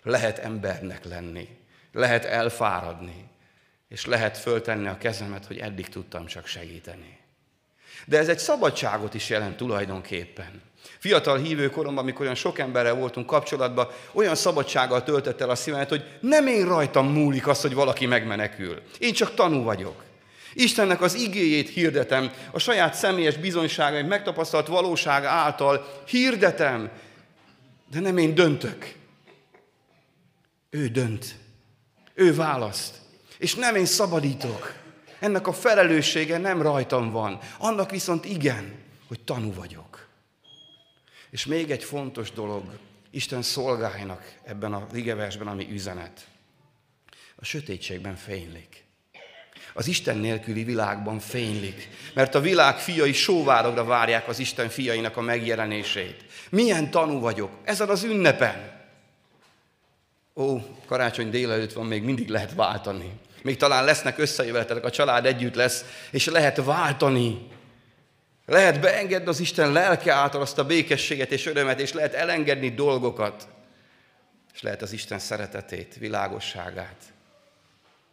Lehet 0.04 0.38
embernek 0.38 1.06
lenni, 1.06 1.48
lehet 1.92 2.26
elfáradni, 2.26 3.30
és 3.90 4.06
lehet 4.06 4.38
föltenni 4.38 4.88
a 4.88 4.98
kezemet, 4.98 5.46
hogy 5.46 5.58
eddig 5.58 5.90
tudtam 5.90 6.26
csak 6.26 6.48
segíteni. 6.48 7.18
De 8.06 8.18
ez 8.18 8.30
egy 8.30 8.40
szabadságot 8.40 9.14
is 9.14 9.30
jelent 9.30 9.58
tulajdonképpen. 9.58 10.62
Fiatal 10.98 11.38
hívő 11.38 11.70
koromban, 11.70 12.04
amikor 12.04 12.22
olyan 12.22 12.36
sok 12.36 12.60
emberrel 12.60 12.94
voltunk 12.94 13.26
kapcsolatban, 13.26 13.88
olyan 14.12 14.36
szabadsággal 14.36 15.04
töltett 15.04 15.42
el 15.42 15.50
a 15.50 15.56
szívemet, 15.56 15.90
hogy 15.90 16.04
nem 16.20 16.48
én 16.48 16.66
rajtam 16.66 17.08
múlik 17.08 17.48
az, 17.48 17.62
hogy 17.62 17.74
valaki 17.74 18.06
megmenekül. 18.06 18.82
Én 19.00 19.14
csak 19.14 19.34
tanú 19.34 19.64
vagyok. 19.64 20.04
Istennek 20.54 21.02
az 21.02 21.14
igéjét 21.14 21.70
hirdetem, 21.70 22.32
a 22.52 22.60
saját 22.60 22.94
személyes 22.94 23.38
bizonyságaim, 23.38 24.08
megtapasztalt 24.08 24.68
valóság 24.68 25.24
által 25.24 26.02
hirdetem, 26.08 26.90
de 27.92 28.00
nem 28.00 28.18
én 28.18 28.36
döntök. 28.36 28.94
Ő 30.70 30.88
dönt. 30.88 31.36
Ő 32.14 32.36
választ. 32.36 32.96
És 33.38 33.56
nem 33.56 33.76
én 33.76 33.86
szabadítok. 33.86 34.74
Ennek 35.20 35.48
a 35.48 35.54
felelőssége 35.54 36.38
nem 36.38 36.62
rajtam 36.62 37.12
van. 37.12 37.40
Annak 37.58 37.92
viszont 37.92 38.26
igen, 38.26 38.76
hogy 39.08 39.20
tanú 39.20 39.54
vagyok. 39.54 39.91
És 41.32 41.46
még 41.46 41.72
egy 41.72 41.84
fontos 41.84 42.32
dolog, 42.32 42.64
Isten 43.12 43.42
szolgálnak 43.42 44.34
ebben 44.44 44.74
a 44.74 44.88
ligeversben, 44.92 45.48
ami 45.48 45.68
üzenet. 45.72 46.28
A 47.36 47.46
sötétségben 47.46 48.16
fénylik. 48.16 48.84
Az 49.74 49.88
Isten 49.88 50.18
nélküli 50.18 50.64
világban 50.64 51.20
fénylik, 51.20 51.90
mert 52.14 52.36
a 52.36 52.40
világ 52.40 52.78
fiai 52.78 53.14
sóvárokra 53.14 53.84
várják 53.84 54.28
az 54.28 54.40
Isten 54.40 54.70
fiainak 54.70 55.18
a 55.18 55.22
megjelenését. 55.22 56.26
Milyen 56.50 56.92
tanú 56.92 57.20
vagyok 57.20 57.52
ezen 57.64 57.90
az 57.90 58.04
ünnepen. 58.04 58.80
Ó, 60.36 60.58
karácsony 60.86 61.30
délelőtt 61.30 61.74
van, 61.74 61.86
még 61.86 62.04
mindig 62.04 62.30
lehet 62.30 62.54
váltani. 62.54 63.12
Még 63.44 63.58
talán 63.58 63.84
lesznek 63.84 64.18
összejövetelek, 64.18 64.84
a 64.84 64.90
család 64.90 65.26
együtt 65.26 65.56
lesz, 65.56 65.86
és 66.12 66.26
lehet 66.26 66.64
váltani. 66.64 67.48
Lehet 68.52 68.80
beengedni 68.80 69.28
az 69.28 69.40
Isten 69.40 69.72
lelke 69.72 70.14
által 70.14 70.42
azt 70.42 70.58
a 70.58 70.66
békességet 70.66 71.32
és 71.32 71.46
örömet, 71.46 71.80
és 71.80 71.94
lehet 71.94 72.14
elengedni 72.14 72.70
dolgokat. 72.70 73.48
És 74.54 74.62
lehet 74.62 74.82
az 74.82 74.92
Isten 74.92 75.20
szeretetét, 75.20 75.96
világosságát, 75.96 77.14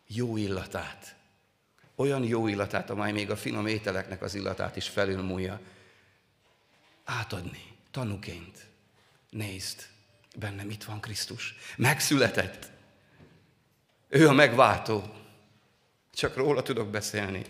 jó 0.06 0.36
illatát, 0.36 1.14
olyan 1.94 2.24
jó 2.24 2.46
illatát, 2.46 2.90
amely 2.90 3.12
még 3.12 3.30
a 3.30 3.36
finom 3.36 3.66
ételeknek 3.66 4.22
az 4.22 4.34
illatát 4.34 4.76
is 4.76 4.88
felülmúlja, 4.88 5.60
átadni 7.04 7.62
tanuként. 7.90 8.66
Nézd, 9.30 9.86
bennem 10.36 10.70
itt 10.70 10.84
van 10.84 11.00
Krisztus. 11.00 11.54
Megszületett. 11.76 12.70
Ő 14.08 14.28
a 14.28 14.32
megváltó. 14.32 15.14
Csak 16.14 16.36
róla 16.36 16.62
tudok 16.62 16.88
beszélni. 16.88 17.44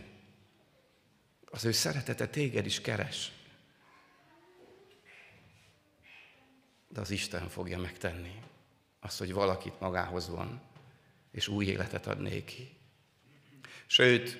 Az 1.50 1.64
ő 1.64 1.72
szeretete 1.72 2.26
téged 2.26 2.66
is 2.66 2.80
keres. 2.80 3.32
De 6.88 7.00
az 7.00 7.10
Isten 7.10 7.48
fogja 7.48 7.78
megtenni 7.78 8.42
azt, 9.00 9.18
hogy 9.18 9.32
valakit 9.32 9.80
magához 9.80 10.28
van, 10.28 10.60
és 11.32 11.48
új 11.48 11.66
életet 11.66 12.06
ad 12.06 12.20
néki. 12.20 12.76
Sőt, 13.86 14.38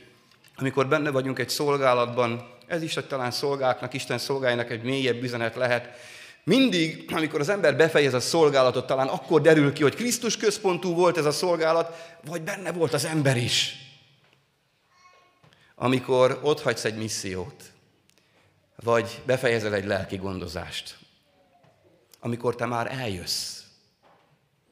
amikor 0.56 0.88
benne 0.88 1.10
vagyunk 1.10 1.38
egy 1.38 1.48
szolgálatban, 1.48 2.56
ez 2.66 2.82
is, 2.82 2.94
hogy 2.94 3.06
talán 3.06 3.30
szolgáknak, 3.30 3.94
Isten 3.94 4.18
szolgájának 4.18 4.70
egy 4.70 4.82
mélyebb 4.82 5.22
üzenet 5.22 5.54
lehet, 5.54 5.96
mindig, 6.44 7.10
amikor 7.12 7.40
az 7.40 7.48
ember 7.48 7.76
befejez 7.76 8.14
a 8.14 8.20
szolgálatot, 8.20 8.86
talán 8.86 9.08
akkor 9.08 9.40
derül 9.40 9.72
ki, 9.72 9.82
hogy 9.82 9.94
Krisztus 9.94 10.36
központú 10.36 10.94
volt 10.94 11.16
ez 11.16 11.24
a 11.24 11.30
szolgálat, 11.30 12.16
vagy 12.24 12.42
benne 12.42 12.72
volt 12.72 12.92
az 12.92 13.04
ember 13.04 13.36
is. 13.36 13.87
Amikor 15.80 16.40
ott 16.42 16.62
hagysz 16.62 16.84
egy 16.84 16.96
missziót, 16.96 17.62
vagy 18.76 19.22
befejezel 19.24 19.74
egy 19.74 19.84
lelki 19.84 20.16
gondozást, 20.16 20.98
amikor 22.20 22.54
te 22.54 22.66
már 22.66 22.92
eljössz, 22.92 23.62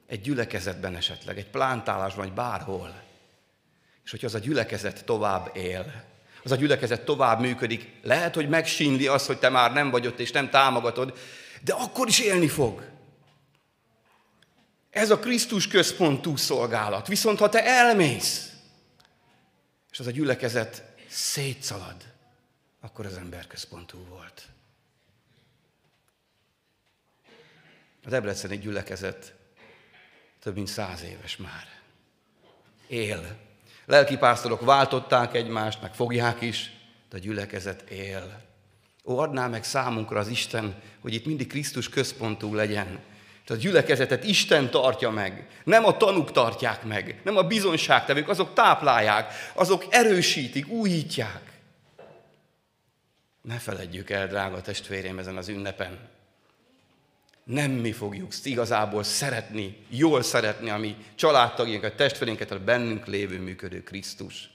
egy 0.07 0.21
gyülekezetben 0.21 0.97
esetleg, 0.97 1.39
egy 1.39 1.51
plántálásban, 1.51 2.25
vagy 2.25 2.35
bárhol, 2.35 3.03
és 4.05 4.11
hogy 4.11 4.25
az 4.25 4.35
a 4.35 4.39
gyülekezet 4.39 5.05
tovább 5.05 5.57
él, 5.57 6.05
az 6.45 6.53
a 6.53 6.57
gyülekezet 6.57 7.05
tovább 7.05 7.41
működik, 7.41 7.93
lehet, 8.03 8.35
hogy 8.35 8.49
megsínli 8.49 9.07
az, 9.07 9.27
hogy 9.27 9.39
te 9.39 9.49
már 9.49 9.73
nem 9.73 9.91
vagy 9.91 10.07
ott 10.07 10.19
és 10.19 10.33
nem 10.33 10.51
támogatod, 10.51 11.19
de 11.65 11.73
akkor 11.73 12.09
is 12.09 12.19
élni 12.19 12.49
fog. 12.49 12.89
Ez 14.91 15.11
a 15.11 15.19
Krisztus 15.19 15.69
központú 15.69 16.37
szolgálat. 16.37 17.07
Viszont 17.07 17.39
ha 17.39 17.49
te 17.49 17.65
elmész, 17.65 18.51
és 19.91 19.99
az 19.99 20.07
a 20.07 20.11
gyülekezet 20.11 20.96
szétszalad, 21.17 22.13
akkor 22.81 23.07
az 23.07 23.17
ember 23.17 23.47
központú 23.47 23.99
volt. 24.09 24.49
A 28.05 28.09
Debreceni 28.09 28.59
gyülekezet 28.59 29.35
több 30.41 30.55
mint 30.55 30.69
száz 30.69 31.03
éves 31.03 31.37
már. 31.37 31.69
Él. 32.87 33.37
Lelkipásztorok 33.85 34.61
váltották 34.61 35.35
egymást, 35.35 35.83
meg 35.83 35.95
fogják 35.95 36.41
is, 36.41 36.73
de 37.09 37.17
a 37.17 37.21
gyülekezet 37.21 37.91
él. 37.91 38.45
Ó, 39.05 39.19
adná 39.19 39.47
meg 39.47 39.65
számunkra 39.65 40.19
az 40.19 40.29
Isten, 40.29 40.83
hogy 41.01 41.15
itt 41.15 41.27
mindig 41.27 41.49
Krisztus 41.49 41.89
központú 41.89 42.55
legyen. 42.55 43.01
Tehát 43.47 43.63
a 43.63 43.65
gyülekezetet 43.65 44.25
Isten 44.25 44.71
tartja 44.71 45.11
meg, 45.11 45.47
nem 45.65 45.85
a 45.85 45.97
tanuk 45.97 46.33
tartják 46.33 46.83
meg, 46.83 47.21
nem 47.25 47.37
a 47.37 47.43
bizonyságtevők, 47.43 48.29
azok 48.29 48.55
táplálják, 48.55 49.33
azok 49.55 49.85
erősítik, 49.91 50.69
újítják. 50.69 51.61
Ne 53.43 53.59
feledjük 53.59 54.11
el, 54.11 54.27
drága 54.27 54.61
testvérém, 54.61 55.19
ezen 55.19 55.37
az 55.37 55.49
ünnepen. 55.49 55.99
Nem 57.45 57.71
mi 57.71 57.93
fogjuk 57.93 58.33
igazából 58.43 59.03
szeretni, 59.03 59.87
jól 59.89 60.23
szeretni 60.23 60.71
a 60.71 60.77
mi 60.77 60.97
családtagjainkat, 61.15 61.97
testvérénket, 61.97 62.51
a 62.51 62.65
bennünk 62.65 63.07
lévő 63.07 63.41
működő 63.41 63.83
Krisztus. 63.83 64.51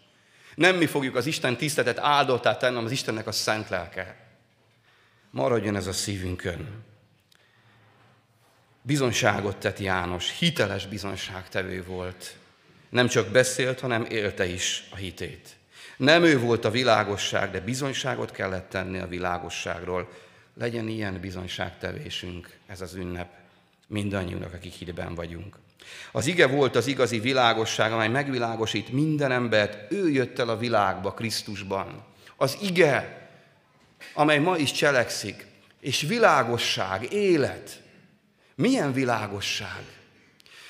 Nem 0.55 0.75
mi 0.75 0.85
fogjuk 0.85 1.15
az 1.15 1.25
Isten 1.25 1.57
tisztetet 1.57 1.99
áldottá 1.99 2.57
tenni, 2.57 2.83
az 2.83 2.91
Istennek 2.91 3.27
a 3.27 3.31
szent 3.31 3.69
lelke. 3.69 4.15
Maradjon 5.29 5.75
ez 5.75 5.87
a 5.87 5.93
szívünkön. 5.93 6.89
Bizonságot 8.81 9.57
tett 9.57 9.79
János, 9.79 10.37
hiteles 10.39 10.87
bizonságtevő 10.87 11.83
volt. 11.83 12.35
Nem 12.89 13.07
csak 13.07 13.27
beszélt, 13.27 13.79
hanem 13.79 14.05
élte 14.09 14.45
is 14.45 14.87
a 14.91 14.95
hitét. 14.95 15.49
Nem 15.97 16.23
ő 16.23 16.39
volt 16.39 16.65
a 16.65 16.71
világosság, 16.71 17.51
de 17.51 17.59
bizonyságot 17.59 18.31
kellett 18.31 18.69
tenni 18.69 18.99
a 18.99 19.07
világosságról. 19.07 20.09
Legyen 20.53 20.87
ilyen 20.87 21.19
bizonyságtevésünk, 21.19 22.49
ez 22.67 22.81
az 22.81 22.93
ünnep 22.93 23.29
mindannyiunknak, 23.87 24.53
akik 24.53 24.73
hitben 24.73 25.15
vagyunk. 25.15 25.55
Az 26.11 26.27
ige 26.27 26.47
volt 26.47 26.75
az 26.75 26.87
igazi 26.87 27.19
világosság, 27.19 27.91
amely 27.91 28.09
megvilágosít 28.09 28.91
minden 28.91 29.31
embert. 29.31 29.91
Ő 29.91 30.09
jött 30.09 30.39
el 30.39 30.49
a 30.49 30.57
világba 30.57 31.13
Krisztusban. 31.13 32.03
Az 32.35 32.57
ige 32.61 33.21
amely 34.13 34.39
ma 34.39 34.57
is 34.57 34.71
cselekszik, 34.71 35.45
és 35.79 36.01
világosság, 36.01 37.13
élet. 37.13 37.80
Milyen 38.55 38.93
világosság? 38.93 39.83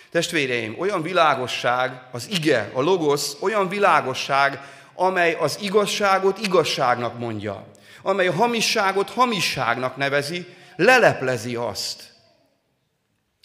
Testvéreim, 0.09 0.79
olyan 0.79 1.01
világosság, 1.01 2.07
az 2.11 2.29
ige, 2.29 2.71
a 2.73 2.81
logosz, 2.81 3.37
olyan 3.39 3.69
világosság, 3.69 4.59
amely 4.93 5.33
az 5.33 5.57
igazságot 5.61 6.39
igazságnak 6.39 7.19
mondja, 7.19 7.71
amely 8.01 8.27
a 8.27 8.33
hamisságot 8.33 9.09
hamisságnak 9.09 9.95
nevezi, 9.95 10.45
leleplezi 10.75 11.55
azt. 11.55 12.13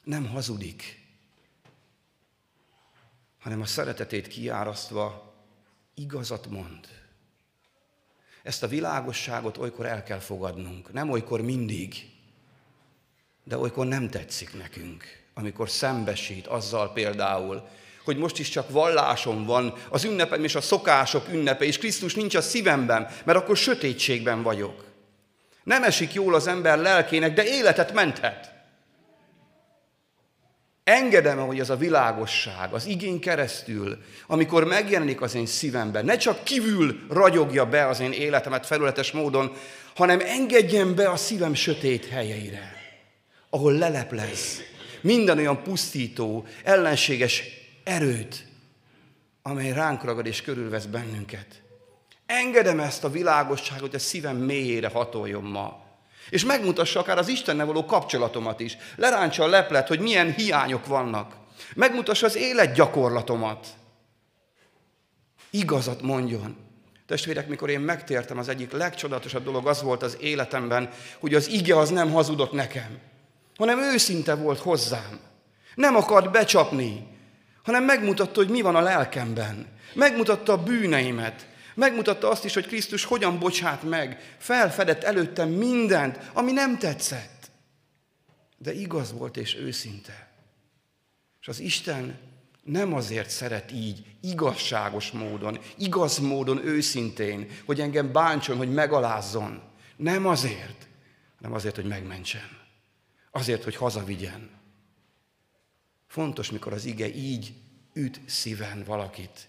Nem 0.05 0.27
hazudik, 0.27 1.07
hanem 3.41 3.61
a 3.61 3.67
szeretetét 3.67 4.27
kiárasztva 4.27 5.35
igazat 5.95 6.47
mond. 6.51 6.89
Ezt 8.43 8.63
a 8.63 8.69
világosságot 8.69 9.57
olykor 9.57 9.87
el 9.87 10.03
kell 10.03 10.19
fogadnunk. 10.19 10.93
Nem 10.93 11.11
olykor 11.11 11.41
mindig, 11.41 12.16
de 13.49 13.59
olykor 13.59 13.87
nem 13.87 14.11
tetszik 14.11 14.59
nekünk, 14.59 15.05
amikor 15.35 15.71
szembesít 15.71 16.47
azzal 16.47 16.93
például, 16.93 17.69
hogy 18.05 18.17
most 18.17 18.39
is 18.39 18.49
csak 18.49 18.71
vallásom 18.71 19.45
van, 19.45 19.75
az 19.89 20.05
ünnepem 20.05 20.45
és 20.45 20.55
a 20.55 20.61
szokások 20.61 21.29
ünnepe, 21.33 21.65
és 21.65 21.79
Krisztus 21.79 22.15
nincs 22.15 22.35
a 22.35 22.41
szívemben, 22.41 23.09
mert 23.25 23.39
akkor 23.39 23.57
sötétségben 23.57 24.43
vagyok. 24.43 24.85
Nem 25.63 25.83
esik 25.83 26.13
jól 26.13 26.35
az 26.35 26.47
ember 26.47 26.79
lelkének, 26.79 27.35
de 27.35 27.45
életet 27.45 27.93
menthet. 27.93 28.53
Engedem, 30.85 31.39
hogy 31.39 31.61
az 31.61 31.71
a 31.71 31.77
világosság, 31.77 32.73
az 32.73 32.87
igény 32.87 33.21
keresztül, 33.21 33.99
amikor 34.27 34.65
megjelenik 34.65 35.21
az 35.21 35.35
én 35.35 35.47
szívemben, 35.47 36.05
ne 36.05 36.17
csak 36.17 36.45
kívül 36.45 37.07
ragyogja 37.11 37.67
be 37.67 37.87
az 37.87 38.01
én 38.01 38.13
életemet 38.13 38.67
felületes 38.67 39.13
módon, 39.13 39.57
hanem 39.95 40.21
engedjen 40.21 40.95
be 40.95 41.11
a 41.11 41.17
szívem 41.17 41.55
sötét 41.55 42.07
helyeire, 42.07 42.76
ahol 43.57 43.73
leleplez 43.73 44.63
minden 45.01 45.39
olyan 45.39 45.63
pusztító, 45.63 46.47
ellenséges 46.65 47.43
erőt, 47.85 48.45
amely 49.43 49.73
ránk 49.73 50.05
ragad 50.05 50.27
és 50.27 50.43
körülvesz 50.43 50.85
bennünket. 50.85 51.47
Engedem 52.27 52.81
ezt 52.81 53.05
a 53.05 53.11
világosságot, 53.11 53.81
hogy 53.81 53.95
a 53.95 53.99
szívem 53.99 54.37
mélyére 54.37 54.89
hatoljon 54.89 55.43
ma. 55.43 55.85
És 56.31 56.45
megmutassa 56.45 57.01
akár 57.01 57.19
az 57.19 57.29
Istennel 57.29 57.67
való 57.67 57.85
kapcsolatomat 57.85 58.61
is. 58.61 58.77
Lerántsa 58.97 59.43
a 59.43 59.49
leplet, 59.49 59.89
hogy 59.89 60.01
milyen 60.01 60.33
hiányok 60.33 60.87
vannak. 60.87 61.37
Megmutassa 61.75 62.27
az 62.27 62.37
életgyakorlatomat. 62.37 63.67
Igazat 65.51 66.03
mondjon. 66.03 66.57
Testvérek, 67.07 67.49
mikor 67.49 67.71
én 67.71 67.81
megtértem, 67.81 68.39
az 68.39 68.49
egyik 68.49 68.73
legcsodálatosabb 68.73 69.45
dolog 69.45 69.67
az 69.67 69.83
volt 69.83 70.03
az 70.03 70.17
életemben, 70.21 70.91
hogy 71.19 71.35
az 71.35 71.49
ige 71.49 71.79
az 71.79 71.91
nem 71.91 72.13
hazudott 72.13 72.53
nekem, 72.53 72.99
hanem 73.57 73.79
őszinte 73.79 74.35
volt 74.35 74.59
hozzám. 74.59 75.21
Nem 75.75 75.97
akart 75.97 76.31
becsapni, 76.31 77.07
hanem 77.63 77.85
megmutatta, 77.85 78.41
hogy 78.41 78.49
mi 78.49 78.61
van 78.61 78.77
a 78.77 78.81
lelkemben. 78.81 79.67
Megmutatta 79.95 80.53
a 80.53 80.63
bűneimet, 80.63 81.47
Megmutatta 81.77 82.31
azt 82.31 82.45
is, 82.45 82.55
hogy 82.55 82.67
Krisztus 82.67 83.05
hogyan 83.05 83.39
bocsát 83.39 83.83
meg. 83.83 84.37
Felfedett 84.39 85.03
előttem 85.03 85.49
mindent, 85.49 86.31
ami 86.33 86.53
nem 86.53 86.79
tetszett. 86.79 87.51
De 88.59 88.73
igaz 88.73 89.13
volt 89.13 89.37
és 89.37 89.57
őszinte. 89.57 90.29
És 91.41 91.49
az 91.49 91.61
Isten 91.61 92.19
nem 92.63 92.95
azért 92.95 93.31
szeret 93.31 93.73
így, 93.73 94.05
igazságos 94.21 95.11
módon, 95.11 95.59
igaz 95.77 96.19
módon, 96.19 96.67
őszintén, 96.67 97.49
hogy 97.65 97.81
engem 97.81 98.13
bántson, 98.13 98.57
hogy 98.57 98.73
megalázzon. 98.73 99.63
Nem 99.97 100.27
azért, 100.27 100.87
hanem 101.37 101.57
azért, 101.57 101.75
hogy 101.75 101.87
megmentsen. 101.87 102.66
Azért, 103.37 103.65
hogy 103.65 103.77
hazavigyen. 103.77 104.51
Fontos, 106.07 106.51
mikor 106.51 106.73
az 106.73 106.85
ige 106.85 107.15
így 107.15 107.55
üt 107.93 108.21
szíven 108.27 108.85
valakit, 108.85 109.49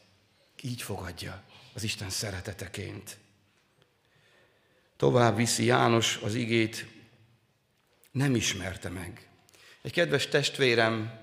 így 0.61 0.81
fogadja 0.81 1.43
az 1.73 1.83
Isten 1.83 2.09
szereteteként. 2.09 3.17
Tovább 4.97 5.35
viszi 5.35 5.65
János 5.65 6.19
az 6.23 6.35
igét, 6.35 6.85
nem 8.11 8.35
ismerte 8.35 8.89
meg. 8.89 9.29
Egy 9.81 9.91
kedves 9.91 10.27
testvérem 10.27 11.19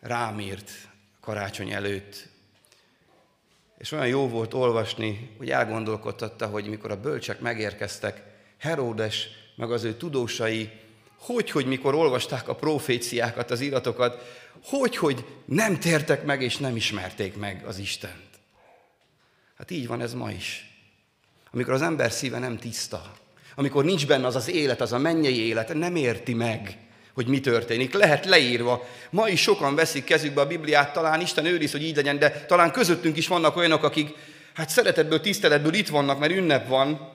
rám 0.00 0.40
írt 0.40 0.70
karácsony 1.20 1.70
előtt, 1.70 2.28
és 3.78 3.92
olyan 3.92 4.08
jó 4.08 4.28
volt 4.28 4.54
olvasni, 4.54 5.34
hogy 5.36 5.50
elgondolkodtatta, 5.50 6.46
hogy 6.46 6.68
mikor 6.68 6.90
a 6.90 7.00
bölcsek 7.00 7.40
megérkeztek, 7.40 8.22
Heródes, 8.58 9.28
meg 9.56 9.70
az 9.70 9.84
ő 9.84 9.96
tudósai, 9.96 10.86
hogy, 11.18 11.50
hogy 11.50 11.66
mikor 11.66 11.94
olvasták 11.94 12.48
a 12.48 12.54
proféciákat, 12.54 13.50
az 13.50 13.60
iratokat, 13.60 14.22
hogy, 14.64 14.96
hogy 14.96 15.24
nem 15.44 15.78
tértek 15.78 16.24
meg 16.24 16.42
és 16.42 16.56
nem 16.56 16.76
ismerték 16.76 17.36
meg 17.36 17.64
az 17.66 17.78
Istent. 17.78 18.28
Hát 19.58 19.70
így 19.70 19.86
van 19.86 20.00
ez 20.00 20.14
ma 20.14 20.30
is. 20.30 20.66
Amikor 21.52 21.72
az 21.72 21.82
ember 21.82 22.12
szíve 22.12 22.38
nem 22.38 22.58
tiszta, 22.58 23.12
amikor 23.54 23.84
nincs 23.84 24.06
benne 24.06 24.26
az 24.26 24.36
az 24.36 24.50
élet, 24.50 24.80
az 24.80 24.92
a 24.92 24.98
mennyei 24.98 25.46
élet, 25.46 25.74
nem 25.74 25.96
érti 25.96 26.34
meg, 26.34 26.78
hogy 27.14 27.26
mi 27.26 27.40
történik. 27.40 27.94
Lehet 27.94 28.24
leírva. 28.26 28.88
Ma 29.10 29.28
is 29.28 29.40
sokan 29.40 29.74
veszik 29.74 30.04
kezükbe 30.04 30.40
a 30.40 30.46
Bibliát, 30.46 30.92
talán 30.92 31.20
Isten 31.20 31.46
őriz, 31.46 31.72
hogy 31.72 31.82
így 31.82 31.96
legyen, 31.96 32.18
de 32.18 32.44
talán 32.44 32.72
közöttünk 32.72 33.16
is 33.16 33.28
vannak 33.28 33.56
olyanok, 33.56 33.82
akik 33.82 34.14
hát 34.54 34.68
szeretetből, 34.68 35.20
tiszteletből 35.20 35.74
itt 35.74 35.88
vannak, 35.88 36.18
mert 36.18 36.32
ünnep 36.32 36.68
van, 36.68 37.12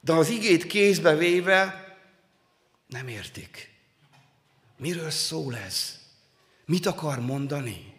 de 0.00 0.12
az 0.12 0.28
igét 0.28 0.66
kézbe 0.66 1.16
véve 1.16 1.85
nem 2.86 3.08
értik. 3.08 3.74
Miről 4.76 5.10
szól 5.10 5.56
ez? 5.56 6.00
Mit 6.64 6.86
akar 6.86 7.20
mondani? 7.20 7.94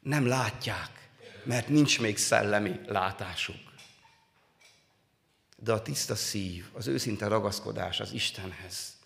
Nem 0.00 0.26
látják, 0.26 1.08
mert 1.44 1.68
nincs 1.68 2.00
még 2.00 2.18
szellemi 2.18 2.80
látásuk. 2.86 3.72
De 5.56 5.72
a 5.72 5.82
tiszta 5.82 6.14
szív, 6.14 6.68
az 6.72 6.86
őszinte 6.86 7.26
ragaszkodás 7.26 8.00
az 8.00 8.12
Istenhez, 8.12 8.96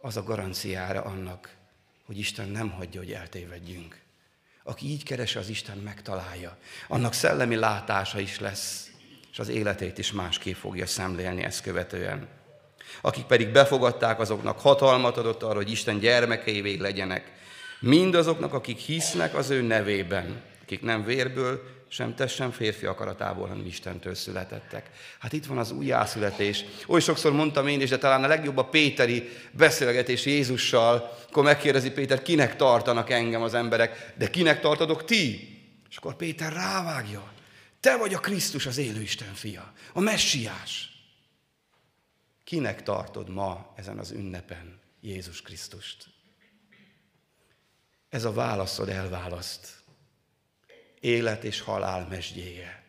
az 0.00 0.16
a 0.16 0.22
garanciára 0.22 1.02
annak, 1.02 1.54
hogy 2.04 2.18
Isten 2.18 2.48
nem 2.48 2.70
hagyja, 2.70 3.00
hogy 3.00 3.12
eltévedjünk. 3.12 4.00
Aki 4.62 4.86
így 4.86 5.02
keresi 5.02 5.38
az 5.38 5.48
Isten, 5.48 5.78
megtalálja. 5.78 6.58
Annak 6.88 7.12
szellemi 7.12 7.56
látása 7.56 8.20
is 8.20 8.38
lesz, 8.38 8.90
és 9.30 9.38
az 9.38 9.48
életét 9.48 9.98
is 9.98 10.12
másképp 10.12 10.54
fogja 10.54 10.86
szemlélni 10.86 11.42
ezt 11.42 11.62
követően. 11.62 12.28
Akik 13.00 13.24
pedig 13.24 13.48
befogadták, 13.48 14.20
azoknak 14.20 14.60
hatalmat 14.60 15.16
adott 15.16 15.42
arra, 15.42 15.54
hogy 15.54 15.70
Isten 15.70 15.98
gyermekeivé 15.98 16.76
legyenek. 16.76 17.32
Mindazoknak, 17.80 18.54
akik 18.54 18.78
hisznek 18.78 19.34
az 19.34 19.50
ő 19.50 19.62
nevében, 19.62 20.42
akik 20.62 20.82
nem 20.82 21.04
vérből, 21.04 21.62
sem 21.88 22.14
test, 22.14 22.34
sem 22.34 22.50
férfi 22.50 22.86
akaratából, 22.86 23.48
hanem 23.48 23.66
Istentől 23.66 24.14
születettek. 24.14 24.90
Hát 25.18 25.32
itt 25.32 25.46
van 25.46 25.58
az 25.58 25.70
újjászületés. 25.70 26.64
Oly 26.86 27.00
sokszor 27.00 27.32
mondtam 27.32 27.66
én 27.66 27.80
is, 27.80 27.88
de 27.88 27.98
talán 27.98 28.24
a 28.24 28.26
legjobb 28.26 28.56
a 28.56 28.64
Péteri 28.64 29.28
beszélgetés 29.50 30.26
Jézussal, 30.26 31.16
akkor 31.28 31.44
megkérdezi 31.44 31.90
Péter, 31.90 32.22
kinek 32.22 32.56
tartanak 32.56 33.10
engem 33.10 33.42
az 33.42 33.54
emberek, 33.54 34.12
de 34.18 34.30
kinek 34.30 34.60
tartadok 34.60 35.04
ti? 35.04 35.54
És 35.90 35.96
akkor 35.96 36.16
Péter 36.16 36.52
rávágja. 36.52 37.32
Te 37.80 37.96
vagy 37.96 38.14
a 38.14 38.20
Krisztus, 38.20 38.66
az 38.66 38.78
élő 38.78 39.00
Isten 39.00 39.34
fia, 39.34 39.72
a 39.92 40.00
messiás. 40.00 40.95
Kinek 42.46 42.82
tartod 42.82 43.28
ma 43.28 43.72
ezen 43.76 43.98
az 43.98 44.10
ünnepen 44.10 44.80
Jézus 45.00 45.42
Krisztust? 45.42 46.06
Ez 48.08 48.24
a 48.24 48.32
válaszod 48.32 48.88
elválaszt 48.88 49.82
élet 51.00 51.44
és 51.44 51.60
halál 51.60 52.06
mesdjéje. 52.06 52.84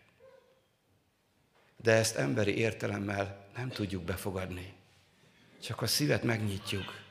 De 1.78 1.92
ezt 1.92 2.16
emberi 2.16 2.58
értelemmel 2.58 3.48
nem 3.56 3.70
tudjuk 3.70 4.04
befogadni. 4.04 4.74
Csak 5.62 5.82
a 5.82 5.88
szívet 5.88 6.24
megnyitjuk, 6.24 7.02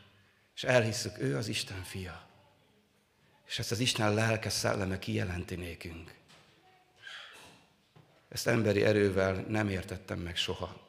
és 0.54 0.64
elhisszük, 0.64 1.18
ő 1.18 1.36
az 1.36 1.48
Isten 1.48 1.82
fia. 1.82 2.28
És 3.46 3.58
ezt 3.58 3.70
az 3.70 3.78
Isten 3.78 4.14
lelke 4.14 4.50
szelleme 4.50 4.98
kijelenti 4.98 5.54
nékünk. 5.54 6.14
Ezt 8.28 8.46
emberi 8.46 8.84
erővel 8.84 9.34
nem 9.34 9.68
értettem 9.68 10.18
meg 10.18 10.36
soha. 10.36 10.85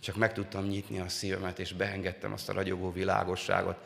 Csak 0.00 0.16
meg 0.16 0.32
tudtam 0.32 0.66
nyitni 0.66 0.98
a 0.98 1.08
szívemet, 1.08 1.58
és 1.58 1.72
beengedtem 1.72 2.32
azt 2.32 2.48
a 2.48 2.52
ragyogó 2.52 2.92
világosságot, 2.92 3.76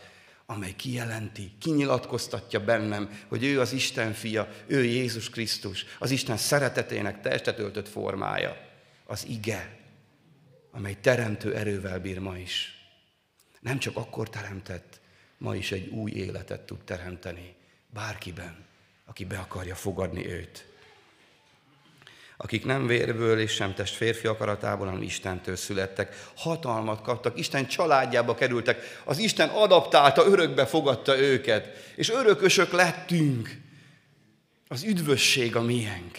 amely 0.46 0.74
kijelenti, 0.76 1.52
kinyilatkoztatja 1.58 2.64
bennem, 2.64 3.20
hogy 3.28 3.44
ő 3.44 3.60
az 3.60 3.72
Isten 3.72 4.12
fia, 4.12 4.48
ő 4.66 4.84
Jézus 4.84 5.30
Krisztus, 5.30 5.84
az 5.98 6.10
Isten 6.10 6.36
szeretetének 6.36 7.20
testet 7.20 7.58
öltött 7.58 7.88
formája, 7.88 8.56
az 9.04 9.26
ige, 9.26 9.78
amely 10.70 10.96
teremtő 11.00 11.54
erővel 11.54 12.00
bír 12.00 12.18
ma 12.18 12.36
is. 12.36 12.74
Nem 13.60 13.78
csak 13.78 13.96
akkor 13.96 14.28
teremtett, 14.28 15.00
ma 15.38 15.56
is 15.56 15.72
egy 15.72 15.88
új 15.88 16.10
életet 16.10 16.60
tud 16.60 16.84
teremteni 16.84 17.54
bárkiben, 17.86 18.64
aki 19.04 19.24
be 19.24 19.38
akarja 19.38 19.74
fogadni 19.74 20.26
őt 20.26 20.69
akik 22.42 22.64
nem 22.64 22.86
vérből 22.86 23.38
és 23.38 23.52
sem 23.52 23.74
test 23.74 23.94
férfi 23.94 24.26
akaratából, 24.26 24.86
hanem 24.86 25.02
Istentől 25.02 25.56
születtek. 25.56 26.16
Hatalmat 26.36 27.02
kaptak, 27.02 27.38
Isten 27.38 27.66
családjába 27.66 28.34
kerültek, 28.34 29.00
az 29.04 29.18
Isten 29.18 29.48
adaptálta, 29.48 30.26
örökbe 30.26 30.66
fogadta 30.66 31.18
őket, 31.18 31.92
és 31.96 32.10
örökösök 32.10 32.72
lettünk. 32.72 33.56
Az 34.68 34.82
üdvösség 34.82 35.56
a 35.56 35.62
miénk. 35.62 36.18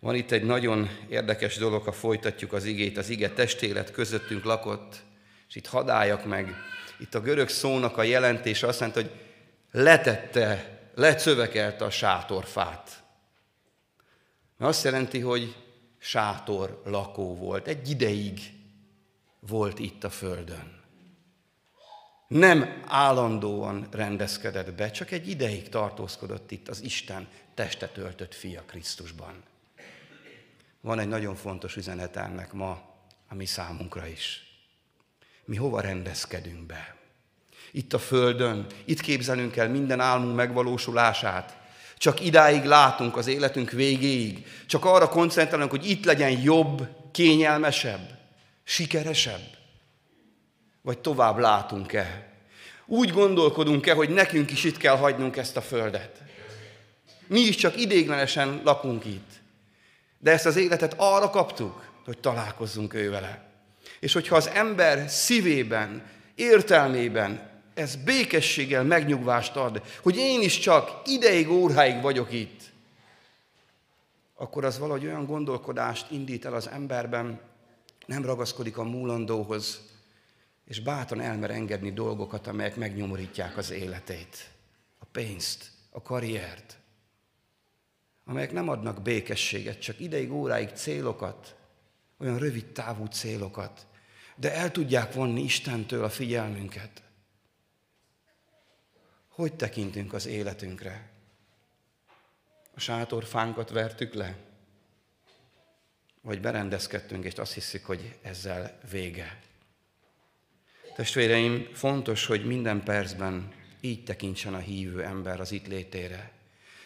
Van 0.00 0.14
itt 0.14 0.30
egy 0.30 0.44
nagyon 0.44 0.90
érdekes 1.08 1.56
dolog, 1.56 1.82
ha 1.82 1.92
folytatjuk 1.92 2.52
az 2.52 2.64
igét, 2.64 2.98
az 2.98 3.08
ige 3.08 3.30
testélet 3.30 3.90
közöttünk 3.90 4.44
lakott, 4.44 4.94
és 5.48 5.54
itt 5.54 5.66
hadáljak 5.66 6.24
meg. 6.24 6.54
Itt 6.98 7.14
a 7.14 7.20
görög 7.20 7.48
szónak 7.48 7.96
a 7.96 8.02
jelentése 8.02 8.66
azt 8.66 8.80
mondta, 8.80 9.00
hogy 9.00 9.10
letette, 9.70 10.78
lecövekelte 10.94 11.84
a 11.84 11.90
sátorfát. 11.90 13.04
Mert 14.56 14.70
azt 14.70 14.84
jelenti, 14.84 15.20
hogy 15.20 15.56
sátor 15.98 16.82
lakó 16.84 17.36
volt. 17.36 17.66
Egy 17.66 17.90
ideig 17.90 18.40
volt 19.40 19.78
itt 19.78 20.04
a 20.04 20.10
földön. 20.10 20.74
Nem 22.28 22.82
állandóan 22.86 23.86
rendezkedett 23.90 24.72
be, 24.72 24.90
csak 24.90 25.10
egy 25.10 25.28
ideig 25.28 25.68
tartózkodott 25.68 26.50
itt 26.50 26.68
az 26.68 26.82
Isten 26.82 27.28
testet 27.54 27.96
öltött 27.96 28.34
fia 28.34 28.62
Krisztusban. 28.66 29.42
Van 30.80 30.98
egy 30.98 31.08
nagyon 31.08 31.34
fontos 31.34 31.76
üzenet 31.76 32.16
ennek 32.16 32.52
ma, 32.52 32.94
a 33.28 33.34
mi 33.34 33.46
számunkra 33.46 34.06
is. 34.06 34.44
Mi 35.44 35.56
hova 35.56 35.80
rendezkedünk 35.80 36.66
be? 36.66 36.96
Itt 37.72 37.92
a 37.92 37.98
Földön, 37.98 38.66
itt 38.84 39.00
képzelünk 39.00 39.56
el 39.56 39.68
minden 39.68 40.00
álmunk 40.00 40.36
megvalósulását, 40.36 41.65
csak 41.98 42.24
idáig 42.24 42.64
látunk 42.64 43.16
az 43.16 43.26
életünk 43.26 43.70
végéig. 43.70 44.46
Csak 44.66 44.84
arra 44.84 45.08
koncentrálunk, 45.08 45.70
hogy 45.70 45.90
itt 45.90 46.04
legyen 46.04 46.40
jobb, 46.42 46.88
kényelmesebb, 47.12 48.18
sikeresebb. 48.64 49.48
Vagy 50.82 50.98
tovább 50.98 51.38
látunk-e? 51.38 52.28
Úgy 52.86 53.10
gondolkodunk-e, 53.10 53.92
hogy 53.94 54.08
nekünk 54.08 54.50
is 54.50 54.64
itt 54.64 54.76
kell 54.76 54.96
hagynunk 54.96 55.36
ezt 55.36 55.56
a 55.56 55.60
földet? 55.60 56.22
Mi 57.26 57.40
is 57.40 57.56
csak 57.56 57.80
idéglenesen 57.80 58.60
lakunk 58.64 59.04
itt. 59.04 59.30
De 60.18 60.30
ezt 60.30 60.46
az 60.46 60.56
életet 60.56 60.94
arra 60.96 61.30
kaptuk, 61.30 61.90
hogy 62.04 62.18
találkozzunk 62.18 62.94
ő. 62.94 63.18
És 64.00 64.12
hogyha 64.12 64.36
az 64.36 64.48
ember 64.48 65.08
szívében, 65.08 66.02
értelmében 66.34 67.55
ez 67.76 67.96
békességgel 67.96 68.84
megnyugvást 68.84 69.56
ad, 69.56 69.82
hogy 70.02 70.16
én 70.16 70.42
is 70.42 70.58
csak 70.58 71.02
ideig, 71.04 71.50
óráig 71.50 72.02
vagyok 72.02 72.32
itt, 72.32 72.62
akkor 74.34 74.64
az 74.64 74.78
valahogy 74.78 75.04
olyan 75.04 75.26
gondolkodást 75.26 76.10
indít 76.10 76.44
el 76.44 76.54
az 76.54 76.68
emberben, 76.68 77.40
nem 78.06 78.24
ragaszkodik 78.24 78.78
a 78.78 78.82
múlandóhoz, 78.82 79.80
és 80.64 80.80
bátran 80.80 81.20
elmer 81.20 81.50
engedni 81.50 81.92
dolgokat, 81.92 82.46
amelyek 82.46 82.76
megnyomorítják 82.76 83.56
az 83.56 83.70
életét. 83.70 84.50
A 84.98 85.04
pénzt, 85.12 85.70
a 85.90 86.02
karriert, 86.02 86.76
amelyek 88.24 88.52
nem 88.52 88.68
adnak 88.68 89.02
békességet, 89.02 89.80
csak 89.80 90.00
ideig, 90.00 90.32
óráig 90.32 90.68
célokat, 90.68 91.56
olyan 92.18 92.38
rövid 92.38 92.64
távú 92.64 93.06
célokat, 93.06 93.86
de 94.36 94.54
el 94.54 94.70
tudják 94.70 95.12
vonni 95.12 95.42
Istentől 95.42 96.04
a 96.04 96.10
figyelmünket. 96.10 97.02
Hogy 99.36 99.54
tekintünk 99.54 100.12
az 100.12 100.26
életünkre? 100.26 101.08
A 102.74 102.80
sátorfánkat 102.80 103.70
vertük 103.70 104.14
le? 104.14 104.36
Vagy 106.20 106.40
berendezkedtünk, 106.40 107.24
és 107.24 107.34
azt 107.34 107.52
hiszük, 107.52 107.84
hogy 107.84 108.14
ezzel 108.22 108.78
vége? 108.90 109.40
Testvéreim, 110.94 111.68
fontos, 111.72 112.26
hogy 112.26 112.46
minden 112.46 112.82
percben 112.82 113.52
így 113.80 114.04
tekintsen 114.04 114.54
a 114.54 114.58
hívő 114.58 115.02
ember 115.02 115.40
az 115.40 115.52
itt 115.52 115.66
létére. 115.66 116.30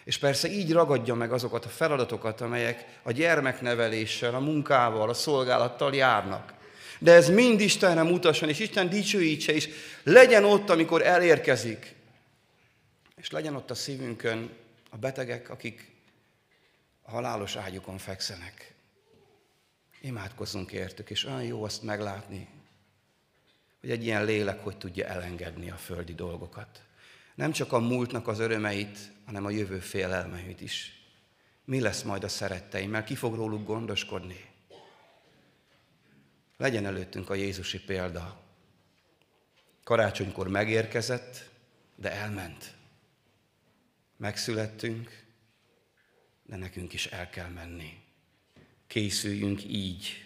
És 0.05 0.19
persze 0.19 0.49
így 0.49 0.73
ragadja 0.73 1.15
meg 1.15 1.33
azokat 1.33 1.65
a 1.65 1.69
feladatokat, 1.69 2.41
amelyek 2.41 2.99
a 3.03 3.13
gyermekneveléssel, 3.13 4.35
a 4.35 4.41
munkával, 4.41 5.09
a 5.09 5.15
szolgálattal 5.15 5.95
járnak. 5.95 6.55
De 6.99 7.13
ez 7.13 7.29
mind 7.29 7.61
Istenre 7.61 8.03
mutasson, 8.03 8.49
és 8.49 8.59
Isten 8.59 8.89
dicsőítse, 8.89 9.53
és 9.53 9.69
legyen 10.03 10.45
ott, 10.45 10.71
amikor 10.71 11.03
elérkezik 11.03 11.99
és 13.21 13.31
legyen 13.31 13.55
ott 13.57 13.71
a 13.71 13.75
szívünkön 13.75 14.57
a 14.91 14.97
betegek, 14.97 15.51
akik 15.51 15.97
halálos 17.03 17.57
ágyukon 17.57 17.99
fekszenek. 17.99 18.75
Imádkozzunk 20.01 20.73
értük, 20.73 21.11
és 21.11 21.25
olyan 21.25 21.43
jó 21.43 21.65
azt 21.65 21.83
meglátni, 21.83 22.49
hogy 23.81 23.91
egy 23.91 24.05
ilyen 24.05 24.25
lélek 24.25 24.61
hogy 24.61 24.79
tudja 24.79 25.07
elengedni 25.07 25.71
a 25.71 25.77
földi 25.77 26.15
dolgokat. 26.15 26.83
Nem 27.35 27.53
csak 27.53 27.73
a 27.73 27.79
múltnak 27.79 28.29
az 28.29 28.39
örömeit, 28.39 28.99
hanem 29.25 29.45
a 29.45 29.51
jövő 29.51 29.79
félelmeit 29.79 30.61
is 30.61 30.99
Mi 31.65 31.81
lesz 31.81 32.03
majd 32.03 32.25
a 32.25 32.29
szeretteimmel? 32.29 33.05
Ki 33.05 33.15
fog 33.15 33.35
róluk 33.35 33.67
gondoskodni? 33.67 34.45
Legyen 36.57 36.87
előttünk 36.87 37.31
a 37.31 37.35
Jézusi 37.35 37.81
példa. 37.81 38.41
Karácsonykor 39.85 40.49
megérkezett, 40.49 41.51
de 41.95 42.13
elment. 42.13 42.79
Megszülettünk, 44.21 45.23
de 46.43 46.57
nekünk 46.57 46.93
is 46.93 47.07
el 47.07 47.31
kell 47.31 47.49
menni. 47.49 48.03
Készüljünk 48.87 49.65
így. 49.65 50.25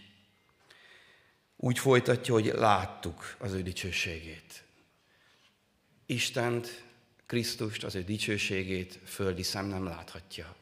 Úgy 1.57 1.79
folytatja, 1.79 2.35
hogy 2.35 2.45
láttuk 2.45 3.37
az 3.39 3.53
ő 3.53 3.63
dicsőségét. 3.63 4.63
Istent, 6.07 6.85
Krisztust, 7.27 7.85
az 7.85 7.95
ő 7.95 8.03
dicsőségét 8.03 8.99
földi 9.05 9.43
szem 9.43 9.67
nem 9.67 9.85
láthatja. 9.85 10.57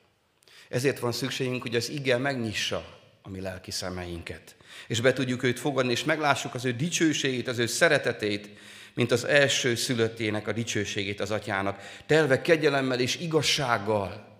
Ezért 0.68 0.98
van 0.98 1.12
szükségünk, 1.12 1.62
hogy 1.62 1.76
az 1.76 1.88
ige 1.88 2.16
megnyissa 2.16 3.00
a 3.22 3.28
mi 3.28 3.40
lelki 3.40 3.70
szemeinket. 3.70 4.56
És 4.86 5.00
be 5.00 5.12
tudjuk 5.12 5.42
őt 5.42 5.58
fogadni, 5.58 5.92
és 5.92 6.04
meglássuk 6.04 6.54
az 6.54 6.64
ő 6.64 6.72
dicsőségét, 6.72 7.48
az 7.48 7.58
ő 7.58 7.66
szeretetét, 7.66 8.48
mint 8.94 9.10
az 9.10 9.24
első 9.24 9.74
szülöttének 9.74 10.48
a 10.48 10.52
dicsőségét 10.52 11.20
az 11.20 11.30
atyának, 11.30 11.80
telve 12.06 12.40
kegyelemmel 12.40 13.00
és 13.00 13.16
igazsággal. 13.16 14.30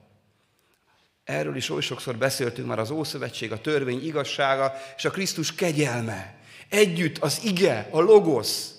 Erről 1.25 1.57
is 1.57 1.71
oly 1.71 1.81
sokszor 1.81 2.17
beszéltünk 2.17 2.69
már 2.69 2.79
az 2.79 2.91
Ószövetség, 2.91 3.53
a 3.53 3.61
törvény 3.61 4.07
igazsága 4.07 4.73
és 4.97 5.05
a 5.05 5.11
Krisztus 5.11 5.55
kegyelme. 5.55 6.35
Együtt 6.69 7.19
az 7.19 7.41
ige, 7.45 7.89
a 7.91 8.01
logosz. 8.01 8.75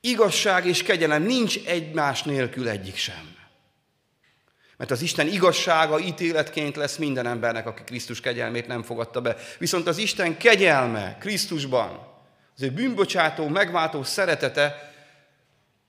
Igazság 0.00 0.66
és 0.66 0.82
kegyelem 0.82 1.22
nincs 1.22 1.64
egymás 1.64 2.22
nélkül 2.22 2.68
egyik 2.68 2.96
sem. 2.96 3.32
Mert 4.76 4.90
az 4.90 5.02
Isten 5.02 5.26
igazsága 5.26 6.00
ítéletként 6.00 6.76
lesz 6.76 6.96
minden 6.96 7.26
embernek, 7.26 7.66
aki 7.66 7.82
Krisztus 7.84 8.20
kegyelmét 8.20 8.66
nem 8.66 8.82
fogadta 8.82 9.20
be. 9.20 9.36
Viszont 9.58 9.86
az 9.86 9.98
Isten 9.98 10.36
kegyelme 10.36 11.16
Krisztusban, 11.20 12.13
az 12.56 12.62
ő 12.62 12.70
bűnbocsátó, 12.70 13.48
megváltó 13.48 14.02
szeretete, 14.02 14.92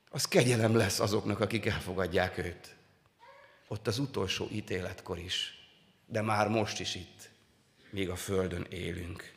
az 0.09 0.25
kegyelem 0.25 0.75
lesz 0.75 0.99
azoknak, 0.99 1.39
akik 1.39 1.65
elfogadják 1.65 2.37
őt. 2.37 2.75
Ott 3.67 3.87
az 3.87 3.99
utolsó 3.99 4.47
ítéletkor 4.51 5.17
is, 5.17 5.53
de 6.05 6.21
már 6.21 6.47
most 6.47 6.79
is 6.79 6.95
itt, 6.95 7.29
még 7.89 8.09
a 8.09 8.15
Földön 8.15 8.65
élünk. 8.69 9.33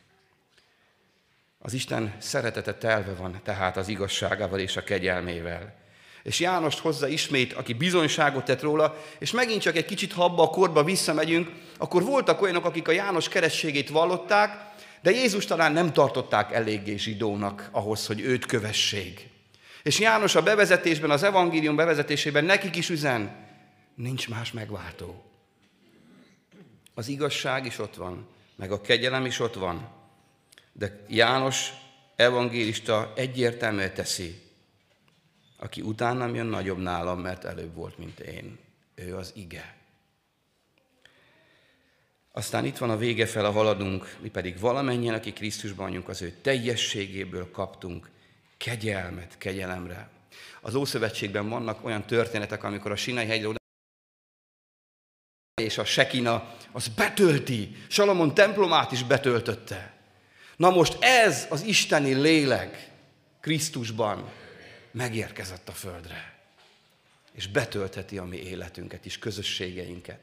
Az 1.58 1.72
Isten 1.72 2.16
szeretete 2.18 2.74
telve 2.74 3.14
van 3.14 3.40
tehát 3.42 3.76
az 3.76 3.88
igazságával 3.88 4.58
és 4.58 4.76
a 4.76 4.84
kegyelmével. 4.84 5.74
És 6.22 6.40
Jánost 6.40 6.78
hozza 6.78 7.08
ismét, 7.08 7.52
aki 7.52 7.72
bizonyságot 7.72 8.44
tett 8.44 8.60
róla, 8.60 9.04
és 9.18 9.30
megint 9.30 9.62
csak 9.62 9.76
egy 9.76 9.84
kicsit 9.84 10.12
habba 10.12 10.42
a 10.42 10.50
korba 10.50 10.84
visszamegyünk, 10.84 11.50
akkor 11.78 12.02
voltak 12.02 12.42
olyanok, 12.42 12.64
akik 12.64 12.88
a 12.88 12.92
János 12.92 13.28
kerességét 13.28 13.88
vallották, 13.88 14.68
de 15.02 15.10
Jézus 15.10 15.44
talán 15.44 15.72
nem 15.72 15.92
tartották 15.92 16.52
eléggé 16.52 16.96
zsidónak 16.96 17.68
ahhoz, 17.72 18.06
hogy 18.06 18.20
őt 18.20 18.46
kövessék. 18.46 19.28
És 19.82 19.98
János 19.98 20.34
a 20.34 20.42
bevezetésben, 20.42 21.10
az 21.10 21.22
evangélium 21.22 21.76
bevezetésében 21.76 22.44
nekik 22.44 22.76
is 22.76 22.90
üzen, 22.90 23.46
nincs 23.94 24.28
más 24.28 24.52
megváltó. 24.52 25.22
Az 26.94 27.08
igazság 27.08 27.66
is 27.66 27.78
ott 27.78 27.94
van, 27.94 28.26
meg 28.56 28.72
a 28.72 28.80
kegyelem 28.80 29.26
is 29.26 29.38
ott 29.38 29.54
van, 29.54 29.88
de 30.72 31.04
János 31.08 31.70
evangélista 32.16 33.12
egyértelműen 33.16 33.94
teszi, 33.94 34.42
aki 35.56 35.80
utánam 35.80 36.34
jön, 36.34 36.46
nagyobb 36.46 36.78
nálam, 36.78 37.20
mert 37.20 37.44
előbb 37.44 37.74
volt, 37.74 37.98
mint 37.98 38.20
én. 38.20 38.58
Ő 38.94 39.16
az 39.16 39.32
ige. 39.34 39.77
Aztán 42.38 42.64
itt 42.64 42.78
van 42.78 42.90
a 42.90 42.96
vége 42.96 43.40
a 43.40 43.50
haladunk, 43.50 44.16
mi 44.20 44.28
pedig 44.28 44.58
valamennyien, 44.58 45.14
aki 45.14 45.32
Krisztusban 45.32 45.86
vagyunk, 45.86 46.08
az 46.08 46.22
ő 46.22 46.34
teljességéből 46.42 47.50
kaptunk 47.50 48.10
kegyelmet, 48.56 49.38
kegyelemre. 49.38 50.08
Az 50.60 50.74
Ószövetségben 50.74 51.48
vannak 51.48 51.84
olyan 51.84 52.04
történetek, 52.04 52.64
amikor 52.64 52.90
a 52.90 52.96
Sinai 52.96 53.26
hegyre 53.26 53.56
és 55.62 55.78
a 55.78 55.84
Sekina 55.84 56.54
az 56.72 56.88
betölti, 56.88 57.76
Salamon 57.88 58.34
templomát 58.34 58.92
is 58.92 59.02
betöltötte. 59.02 59.94
Na 60.56 60.70
most 60.70 60.96
ez 61.00 61.46
az 61.50 61.62
isteni 61.62 62.14
lélek 62.14 62.90
Krisztusban 63.40 64.30
megérkezett 64.90 65.68
a 65.68 65.72
földre, 65.72 66.38
és 67.32 67.46
betöltheti 67.46 68.18
a 68.18 68.24
mi 68.24 68.36
életünket 68.36 69.04
is, 69.04 69.18
közösségeinket. 69.18 70.20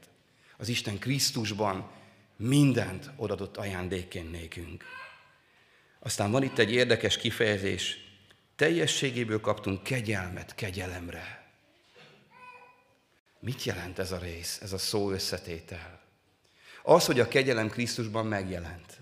Az 0.57 0.67
Isten 0.67 0.99
Krisztusban 0.99 2.03
mindent 2.35 3.11
odadott 3.15 3.57
ajándékén 3.57 4.25
nékünk. 4.25 4.83
Aztán 5.99 6.31
van 6.31 6.43
itt 6.43 6.57
egy 6.57 6.71
érdekes 6.71 7.17
kifejezés, 7.17 7.97
teljességéből 8.55 9.41
kaptunk 9.41 9.83
kegyelmet 9.83 10.55
kegyelemre. 10.55 11.43
Mit 13.39 13.63
jelent 13.63 13.99
ez 13.99 14.11
a 14.11 14.17
rész, 14.17 14.59
ez 14.61 14.73
a 14.73 14.77
szó 14.77 15.11
összetétel? 15.11 16.01
Az, 16.83 17.05
hogy 17.05 17.19
a 17.19 17.27
kegyelem 17.27 17.69
Krisztusban 17.69 18.25
megjelent. 18.25 18.97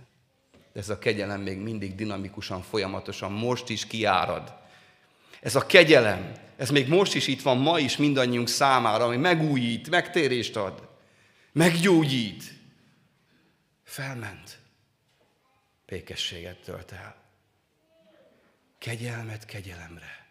De 0.74 0.80
ez 0.80 0.90
a 0.90 1.00
kegyelem 1.00 1.42
még 1.42 1.58
mindig 1.58 1.96
dinamikusan, 1.96 2.62
folyamatosan, 2.62 3.32
most 3.32 3.70
is 3.70 3.88
kiárad. 3.88 4.54
Ez 5.42 5.56
a 5.56 5.66
kegyelem, 5.66 6.32
ez 6.58 6.70
még 6.70 6.88
most 6.88 7.16
is 7.16 7.28
itt 7.28 7.42
van, 7.42 7.58
ma 7.58 7.80
is 7.80 7.98
mindannyiunk 7.98 8.48
számára, 8.48 9.06
ami 9.06 9.18
megújít, 9.18 9.90
megtérést 9.90 10.56
ad, 10.56 10.88
meggyógyít. 11.52 12.44
Felment, 13.94 14.60
békességet 15.86 16.62
tölt 16.62 16.92
el. 16.92 17.16
Kegyelmet 18.78 19.46
kegyelemre. 19.46 20.23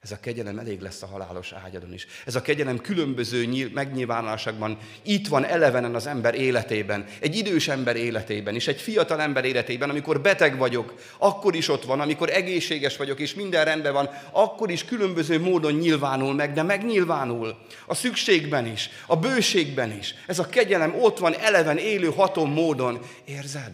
Ez 0.00 0.10
a 0.10 0.20
kegyelem 0.20 0.58
elég 0.58 0.80
lesz 0.80 1.02
a 1.02 1.06
halálos 1.06 1.52
ágyadon 1.52 1.92
is. 1.92 2.06
Ez 2.26 2.34
a 2.34 2.42
kegyelem 2.42 2.78
különböző 2.78 3.68
megnyilvánulásokban 3.74 4.78
itt 5.02 5.28
van 5.28 5.44
elevenen 5.44 5.94
az 5.94 6.06
ember 6.06 6.34
életében, 6.34 7.06
egy 7.20 7.36
idős 7.36 7.68
ember 7.68 7.96
életében 7.96 8.54
is, 8.54 8.68
egy 8.68 8.80
fiatal 8.80 9.20
ember 9.20 9.44
életében, 9.44 9.90
amikor 9.90 10.20
beteg 10.20 10.58
vagyok, 10.58 10.94
akkor 11.18 11.54
is 11.54 11.68
ott 11.68 11.84
van, 11.84 12.00
amikor 12.00 12.30
egészséges 12.30 12.96
vagyok, 12.96 13.20
és 13.20 13.34
minden 13.34 13.64
rendben 13.64 13.92
van, 13.92 14.10
akkor 14.30 14.70
is 14.70 14.84
különböző 14.84 15.40
módon 15.40 15.72
nyilvánul 15.72 16.34
meg, 16.34 16.52
de 16.52 16.62
megnyilvánul. 16.62 17.58
A 17.86 17.94
szükségben 17.94 18.66
is, 18.66 18.90
a 19.06 19.16
bőségben 19.16 19.98
is. 19.98 20.14
Ez 20.26 20.38
a 20.38 20.48
kegyelem 20.48 20.94
ott 20.94 21.18
van 21.18 21.34
eleven, 21.34 21.78
élő, 21.78 22.10
hatom 22.10 22.52
módon. 22.52 23.00
Érzed? 23.24 23.72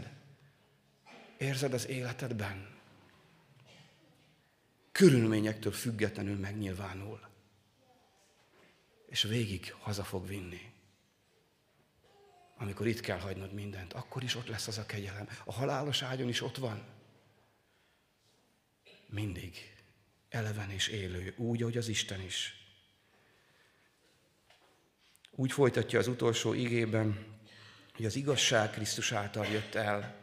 Érzed 1.39 1.73
az 1.73 1.89
életedben? 1.89 2.76
Körülményektől 4.97 5.73
függetlenül 5.73 6.37
megnyilvánul. 6.37 7.21
És 9.07 9.23
végig 9.23 9.75
haza 9.79 10.05
fog 10.05 10.27
vinni. 10.27 10.73
Amikor 12.57 12.87
itt 12.87 13.01
kell 13.01 13.19
hagynod 13.19 13.53
mindent, 13.53 13.93
akkor 13.93 14.23
is 14.23 14.35
ott 14.35 14.47
lesz 14.47 14.67
az 14.67 14.79
a 14.79 14.87
kegyelem. 14.87 15.29
A 15.45 15.53
halálos 15.53 16.03
ágyon 16.03 16.29
is 16.29 16.43
ott 16.43 16.57
van. 16.57 16.85
Mindig. 19.07 19.75
Eleven 20.29 20.71
és 20.71 20.89
élő, 20.89 21.35
úgy, 21.37 21.63
ahogy 21.63 21.77
az 21.77 21.89
Isten 21.89 22.21
is. 22.21 22.55
Úgy 25.31 25.53
folytatja 25.53 25.99
az 25.99 26.09
utolsó 26.09 26.53
igében, 26.53 27.37
hogy 27.95 28.05
az 28.05 28.17
igazság 28.17 28.71
Krisztus 28.71 29.13
által 29.13 29.47
jött 29.47 29.75
el, 29.75 30.17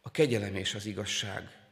a 0.00 0.10
kegyelem 0.10 0.54
és 0.54 0.74
az 0.74 0.86
igazság 0.86 1.63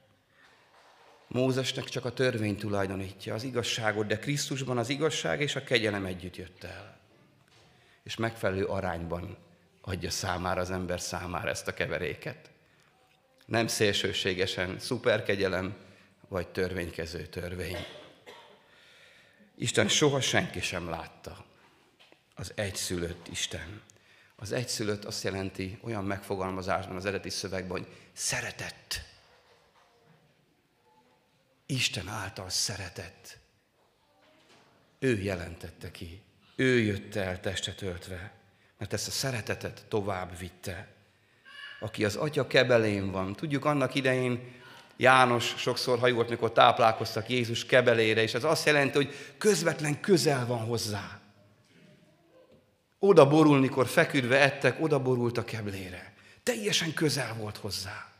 Mózesnek 1.32 1.84
csak 1.84 2.04
a 2.04 2.12
törvény 2.12 2.56
tulajdonítja 2.56 3.34
az 3.34 3.42
igazságot, 3.42 4.06
de 4.06 4.18
Krisztusban 4.18 4.78
az 4.78 4.88
igazság 4.88 5.40
és 5.40 5.56
a 5.56 5.64
kegyelem 5.64 6.04
együtt 6.04 6.36
jött 6.36 6.64
el. 6.64 6.98
És 8.02 8.16
megfelelő 8.16 8.64
arányban 8.64 9.36
adja 9.80 10.10
számára 10.10 10.60
az 10.60 10.70
ember 10.70 11.00
számára 11.00 11.50
ezt 11.50 11.68
a 11.68 11.74
keveréket. 11.74 12.50
Nem 13.46 13.66
szélsőségesen 13.66 14.78
szuperkegyelem, 14.78 15.76
vagy 16.28 16.48
törvénykező 16.48 17.26
törvény. 17.26 17.86
Isten 19.56 19.88
soha 19.88 20.20
senki 20.20 20.60
sem 20.60 20.88
látta 20.88 21.44
az 22.34 22.52
egyszülött 22.54 23.28
Isten. 23.28 23.82
Az 24.36 24.52
egyszülött 24.52 25.04
azt 25.04 25.24
jelenti 25.24 25.78
olyan 25.82 26.04
megfogalmazásban 26.04 26.96
az 26.96 27.06
eredeti 27.06 27.30
szövegben, 27.30 27.70
hogy 27.70 27.86
szeretett. 28.12 29.11
Isten 31.72 32.08
által 32.08 32.48
szeretett. 32.48 33.38
Ő 34.98 35.20
jelentette 35.20 35.90
ki. 35.90 36.22
Ő 36.56 36.78
jött 36.78 37.14
el 37.14 37.40
testet 37.40 37.82
öltve, 37.82 38.32
mert 38.78 38.92
ezt 38.92 39.08
a 39.08 39.10
szeretetet 39.10 39.84
tovább 39.88 40.38
vitte. 40.38 40.88
Aki 41.80 42.04
az 42.04 42.16
atya 42.16 42.46
kebelén 42.46 43.10
van. 43.10 43.32
Tudjuk, 43.34 43.64
annak 43.64 43.94
idején 43.94 44.60
János 44.96 45.54
sokszor 45.56 45.98
hajolt, 45.98 46.28
mikor 46.28 46.52
táplálkoztak 46.52 47.28
Jézus 47.28 47.66
kebelére, 47.66 48.22
és 48.22 48.34
ez 48.34 48.44
azt 48.44 48.66
jelenti, 48.66 48.96
hogy 48.96 49.34
közvetlen 49.38 50.00
közel 50.00 50.46
van 50.46 50.64
hozzá. 50.64 51.20
Oda 52.98 53.28
borul, 53.28 53.58
mikor 53.58 53.86
feküdve 53.86 54.40
ettek, 54.40 54.80
oda 54.80 55.02
borult 55.02 55.38
a 55.38 55.44
keblére. 55.44 56.12
Teljesen 56.42 56.94
közel 56.94 57.34
volt 57.34 57.56
hozzá. 57.56 58.11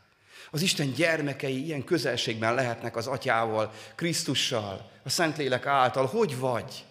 Az 0.53 0.61
Isten 0.61 0.93
gyermekei 0.93 1.63
ilyen 1.63 1.83
közelségben 1.83 2.53
lehetnek 2.53 2.95
az 2.95 3.07
atyával, 3.07 3.73
Krisztussal, 3.95 4.91
a 5.03 5.09
Szentlélek 5.09 5.65
által. 5.65 6.05
Hogy 6.05 6.37
vagy? 6.37 6.85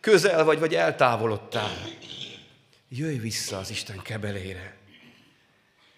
Közel 0.00 0.44
vagy, 0.44 0.58
vagy 0.58 0.74
eltávolodtál? 0.74 1.76
Jöjj 2.88 3.16
vissza 3.16 3.58
az 3.58 3.70
Isten 3.70 4.02
kebelére. 4.02 4.76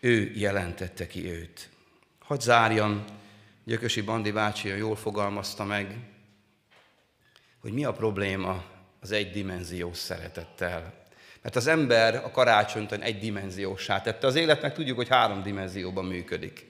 Ő 0.01 0.33
jelentette 0.35 1.07
ki 1.07 1.31
őt. 1.31 1.68
Hadd 2.18 2.41
zárjam, 2.41 3.05
Gyökösi 3.64 4.01
Bandi 4.01 4.31
bácsi 4.31 4.68
jól 4.68 4.97
fogalmazta 4.97 5.64
meg, 5.64 5.97
hogy 7.61 7.72
mi 7.72 7.85
a 7.85 7.93
probléma 7.93 8.64
az 9.01 9.12
egydimenziós 9.12 9.97
szeretettel. 9.97 10.95
Mert 11.43 11.57
az 11.57 11.66
ember 11.66 12.14
a 12.14 12.31
karácsonyt 12.31 12.93
egydimenziósá 12.93 14.01
tette. 14.01 14.26
Az 14.26 14.35
életnek 14.35 14.74
tudjuk, 14.74 14.97
hogy 14.97 15.09
három 15.09 15.43
dimenzióban 15.43 16.05
működik. 16.05 16.69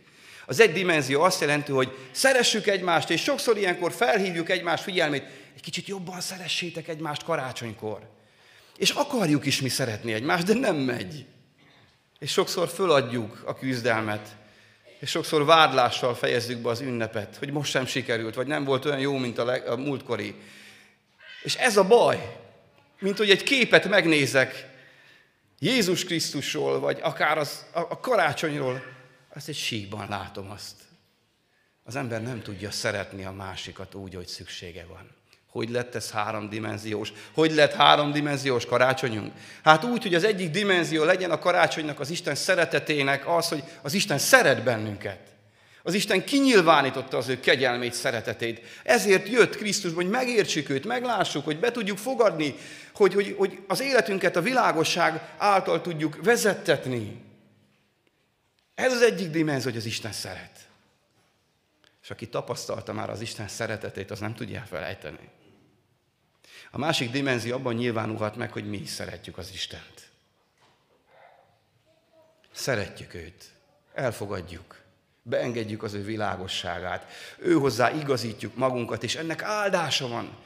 Az 0.51 0.61
egy 0.61 0.73
dimenzió 0.73 1.23
azt 1.23 1.41
jelenti, 1.41 1.73
hogy 1.73 1.97
szeressük 2.11 2.67
egymást, 2.67 3.11
és 3.11 3.23
sokszor 3.23 3.57
ilyenkor 3.57 3.93
felhívjuk 3.93 4.49
egymás 4.49 4.83
figyelmét, 4.83 5.25
egy 5.55 5.61
kicsit 5.61 5.87
jobban 5.87 6.21
szeressétek 6.21 6.89
egymást 6.89 7.25
karácsonykor. 7.25 8.01
És 8.77 8.91
akarjuk 8.91 9.47
is 9.47 9.61
mi 9.61 9.69
szeretni 9.69 10.13
egymást, 10.13 10.47
de 10.47 10.55
nem 10.55 10.77
megy. 10.77 11.25
És 12.19 12.33
sokszor 12.33 12.69
föladjuk 12.69 13.43
a 13.47 13.59
küzdelmet, 13.59 14.29
és 14.99 15.11
sokszor 15.11 15.45
vádlással 15.45 16.15
fejezzük 16.15 16.59
be 16.59 16.69
az 16.69 16.81
ünnepet, 16.81 17.37
hogy 17.37 17.53
most 17.53 17.71
sem 17.71 17.87
sikerült, 17.87 18.35
vagy 18.35 18.47
nem 18.47 18.65
volt 18.65 18.85
olyan 18.85 19.01
jó, 19.01 19.17
mint 19.17 19.39
a, 19.39 19.45
leg, 19.45 19.69
a 19.69 19.77
múltkori. 19.77 20.35
És 21.43 21.55
ez 21.55 21.77
a 21.77 21.87
baj, 21.87 22.37
mint 22.99 23.19
hogy 23.19 23.31
egy 23.31 23.43
képet 23.43 23.89
megnézek 23.89 24.69
Jézus 25.59 26.05
Krisztusról, 26.05 26.81
vagy 26.81 26.99
akár 27.03 27.39
az, 27.39 27.65
a, 27.73 27.81
a 27.81 28.01
karácsonyról, 28.01 28.99
azt 29.35 29.49
egy 29.49 29.57
síkban 29.57 30.09
látom 30.09 30.51
azt. 30.51 30.75
Az 31.83 31.97
ember 31.97 32.23
nem 32.23 32.43
tudja 32.43 32.71
szeretni 32.71 33.25
a 33.25 33.33
másikat 33.33 33.95
úgy, 33.95 34.15
hogy 34.15 34.27
szüksége 34.27 34.85
van. 34.89 35.19
Hogy 35.47 35.71
lett 35.71 35.95
ez 35.95 36.11
háromdimenziós? 36.11 37.13
Hogy 37.33 37.53
lett 37.53 37.73
háromdimenziós 37.73 38.67
karácsonyunk? 38.67 39.33
Hát 39.63 39.85
úgy, 39.85 40.03
hogy 40.03 40.15
az 40.15 40.25
egyik 40.25 40.51
dimenzió 40.51 41.05
legyen 41.05 41.31
a 41.31 41.39
karácsonynak, 41.39 42.01
az 42.01 42.11
Isten 42.11 42.35
szeretetének 42.35 43.29
az, 43.29 43.49
hogy 43.49 43.63
az 43.83 43.95
Isten 43.95 44.19
szeret 44.19 44.63
bennünket. 44.63 45.19
Az 45.83 45.95
Isten 45.95 46.25
kinyilvánította 46.25 47.17
az 47.17 47.29
ő 47.29 47.41
kegyelmét, 47.41 47.93
szeretetét. 47.93 48.61
Ezért 48.83 49.29
jött 49.29 49.57
Krisztus, 49.57 49.93
hogy 49.93 50.09
megértsük 50.09 50.69
őt, 50.69 50.87
meglássuk, 50.87 51.45
hogy 51.45 51.59
be 51.59 51.71
tudjuk 51.71 51.99
fogadni, 51.99 52.55
hogy, 52.95 53.15
hogy, 53.15 53.35
hogy 53.39 53.59
az 53.67 53.81
életünket 53.81 54.37
a 54.37 54.43
világosság 54.43 55.35
által 55.39 55.81
tudjuk 55.81 56.19
vezettetni. 56.23 57.30
Ez 58.81 58.93
az 58.93 59.03
egyik 59.03 59.31
dimenzió, 59.31 59.71
hogy 59.71 59.79
az 59.79 59.87
Isten 59.87 60.13
szeret. 60.13 60.69
És 62.03 62.11
aki 62.11 62.29
tapasztalta 62.29 62.93
már 62.93 63.11
az 63.11 63.21
Isten 63.21 63.49
szeretetét, 63.49 64.11
az 64.11 64.19
nem 64.19 64.35
tudja 64.35 64.59
elfelejteni. 64.59 65.29
A 66.71 66.79
másik 66.79 67.11
dimenzió 67.11 67.55
abban 67.55 67.75
nyilvánulhat 67.75 68.37
meg, 68.37 68.53
hogy 68.53 68.69
mi 68.69 68.77
is 68.77 68.89
szeretjük 68.89 69.39
az 69.39 69.51
Istent. 69.53 70.11
Szeretjük 72.53 73.15
őt, 73.15 73.45
elfogadjuk, 73.95 74.83
beengedjük 75.23 75.83
az 75.83 75.95
ő 75.95 76.05
világosságát, 76.05 77.13
ő 77.39 77.61
igazítjuk 78.01 78.57
magunkat, 78.57 79.03
és 79.03 79.17
ennek 79.17 79.43
áldása 79.43 80.09
van. 80.09 80.39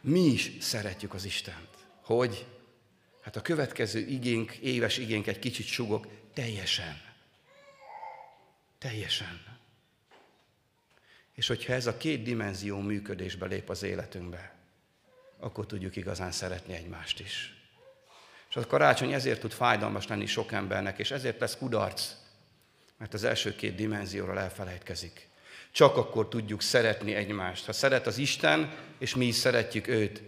Mi 0.00 0.20
is 0.20 0.52
szeretjük 0.60 1.14
az 1.14 1.24
Istent. 1.24 1.68
Hogy? 2.02 2.46
Hát 3.20 3.36
a 3.36 3.42
következő 3.42 3.98
igénk, 3.98 4.52
éves 4.52 4.98
igénk 4.98 5.26
egy 5.26 5.38
kicsit 5.38 5.66
sugok, 5.66 6.06
teljesen. 6.38 7.00
Teljesen. 8.78 9.40
És 11.34 11.46
hogyha 11.46 11.72
ez 11.72 11.86
a 11.86 11.96
két 11.96 12.22
dimenzió 12.22 12.80
működésbe 12.80 13.46
lép 13.46 13.70
az 13.70 13.82
életünkbe, 13.82 14.54
akkor 15.38 15.66
tudjuk 15.66 15.96
igazán 15.96 16.32
szeretni 16.32 16.74
egymást 16.74 17.20
is. 17.20 17.54
És 18.48 18.56
a 18.56 18.66
karácsony 18.66 19.12
ezért 19.12 19.40
tud 19.40 19.52
fájdalmas 19.52 20.06
lenni 20.06 20.26
sok 20.26 20.52
embernek, 20.52 20.98
és 20.98 21.10
ezért 21.10 21.40
lesz 21.40 21.56
kudarc, 21.56 22.12
mert 22.98 23.14
az 23.14 23.24
első 23.24 23.54
két 23.54 23.74
dimenzióról 23.74 24.38
elfelejtkezik. 24.38 25.28
Csak 25.70 25.96
akkor 25.96 26.28
tudjuk 26.28 26.62
szeretni 26.62 27.14
egymást. 27.14 27.66
Ha 27.66 27.72
szeret 27.72 28.06
az 28.06 28.18
Isten, 28.18 28.74
és 28.98 29.14
mi 29.14 29.26
is 29.26 29.34
szeretjük 29.34 29.86
őt, 29.86 30.22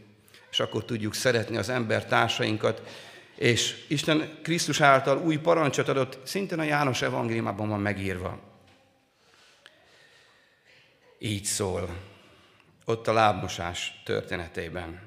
és 0.51 0.61
akkor 0.61 0.85
tudjuk 0.85 1.15
szeretni 1.15 1.57
az 1.57 1.69
ember 1.69 2.07
társainkat, 2.07 2.83
és 3.41 3.85
Isten 3.89 4.39
Krisztus 4.43 4.81
által 4.81 5.19
új 5.19 5.37
parancsot 5.37 5.89
adott, 5.89 6.19
szintén 6.27 6.59
a 6.59 6.63
János 6.63 7.03
evangéliumában 7.03 7.69
van 7.69 7.81
megírva. 7.81 8.41
Így 11.19 11.45
szól, 11.45 11.89
ott 12.85 13.09
a 13.09 13.13
lábmosás 13.13 14.03
történetében, 14.05 15.01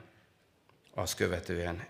az 0.93 1.15
követően. 1.15 1.85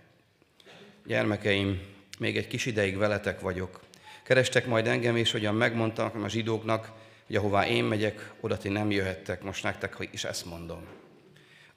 Gyermekeim, 1.06 1.82
még 2.20 2.38
egy 2.38 2.48
kis 2.48 2.66
ideig 2.66 2.98
veletek 2.98 3.40
vagyok. 3.40 3.80
Kerestek 4.24 4.66
majd 4.66 4.88
engem, 4.88 5.16
és 5.16 5.32
hogyan 5.32 5.56
megmondtak 5.56 6.16
a 6.16 6.30
zsidóknak, 6.30 6.92
hogy 7.26 7.36
ahová 7.36 7.68
én 7.68 7.84
megyek, 7.84 8.32
oda 8.40 8.58
ti 8.58 8.70
nem 8.70 8.92
jöhettek, 8.92 9.44
most 9.44 9.64
nektek 9.64 10.08
is 10.12 10.24
ezt 10.24 10.46
mondom. 10.46 10.86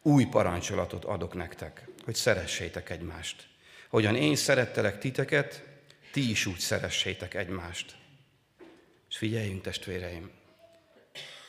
Új 0.02 0.24
parancsolatot 0.24 1.04
adok 1.04 1.34
nektek, 1.34 1.88
hogy 2.04 2.14
szeressétek 2.14 2.90
egymást. 2.90 3.54
Hogyan 3.88 4.16
én 4.16 4.36
szerettelek 4.36 4.98
titeket, 4.98 5.62
ti 6.12 6.30
is 6.30 6.46
úgy 6.46 6.58
szeressétek 6.58 7.34
egymást. 7.34 7.96
És 9.08 9.16
figyeljünk, 9.16 9.62
testvéreim, 9.62 10.30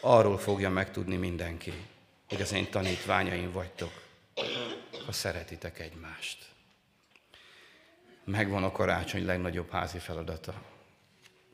arról 0.02 0.38
fogja 0.38 0.70
megtudni 0.70 1.16
mindenki, 1.16 1.74
hogy 2.30 2.42
az 2.42 2.52
én 2.52 2.70
tanítványaim 2.70 3.52
vagytok, 3.52 3.92
ha 5.06 5.12
szeretitek 5.12 5.80
egymást. 5.80 6.46
Megvan 8.24 8.64
a 8.64 8.72
karácsony 8.72 9.26
legnagyobb 9.26 9.70
házi 9.70 9.98
feladata. 9.98 10.64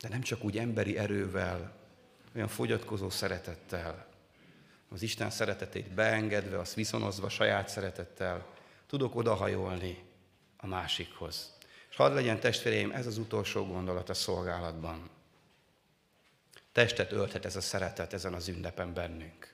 De 0.00 0.08
nem 0.08 0.20
csak 0.20 0.44
úgy 0.44 0.58
emberi 0.58 0.98
erővel, 0.98 1.76
olyan 2.34 2.48
fogyatkozó 2.48 3.10
szeretettel, 3.10 4.06
az 4.88 5.02
Isten 5.02 5.30
szeretetét 5.30 5.90
beengedve, 5.90 6.58
azt 6.58 6.74
viszonozva 6.74 7.28
saját 7.28 7.68
szeretettel, 7.68 8.46
tudok 8.86 9.16
odahajolni 9.16 9.98
a 10.64 10.66
másikhoz. 10.66 11.52
És 11.90 11.96
hadd 11.96 12.14
legyen 12.14 12.40
testvéreim, 12.40 12.90
ez 12.90 13.06
az 13.06 13.18
utolsó 13.18 13.66
gondolat 13.66 14.08
a 14.08 14.14
szolgálatban. 14.14 15.10
Testet 16.72 17.12
ölthet 17.12 17.44
ez 17.44 17.56
a 17.56 17.60
szeretet 17.60 18.12
ezen 18.12 18.34
az 18.34 18.48
ünnepen 18.48 18.94
bennünk. 18.94 19.52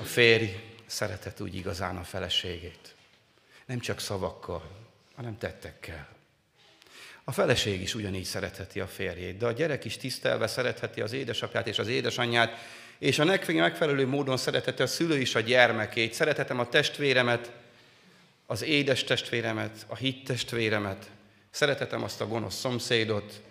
A 0.00 0.04
férj 0.04 0.46
szeretet 0.86 1.40
úgy 1.40 1.54
igazán 1.54 1.96
a 1.96 2.04
feleségét. 2.04 2.94
Nem 3.66 3.78
csak 3.78 4.00
szavakkal, 4.00 4.70
hanem 5.14 5.38
tettekkel. 5.38 6.08
A 7.24 7.32
feleség 7.32 7.80
is 7.80 7.94
ugyanígy 7.94 8.24
szeretheti 8.24 8.80
a 8.80 8.86
férjét, 8.86 9.36
de 9.36 9.46
a 9.46 9.52
gyerek 9.52 9.84
is 9.84 9.96
tisztelve 9.96 10.46
szeretheti 10.46 11.00
az 11.00 11.12
édesapját 11.12 11.66
és 11.66 11.78
az 11.78 11.88
édesanyját, 11.88 12.56
és 12.98 13.18
a 13.18 13.24
megfelelő 13.24 14.06
módon 14.06 14.36
szeretheti 14.36 14.82
a 14.82 14.86
szülő 14.86 15.18
is 15.18 15.34
a 15.34 15.40
gyermekét. 15.40 16.14
Szeretetem 16.14 16.58
a 16.58 16.68
testvéremet, 16.68 17.52
az 18.50 18.62
édes 18.62 19.04
testvéremet, 19.04 19.84
a 19.88 19.96
hit 19.96 20.24
testvéremet, 20.24 21.10
szeretetem 21.50 22.02
azt 22.02 22.20
a 22.20 22.26
gonosz 22.26 22.54
szomszédot, 22.54 23.42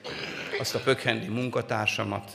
azt 0.59 0.75
a 0.75 0.79
pökhendi 0.79 1.27
munkatársamat, 1.27 2.31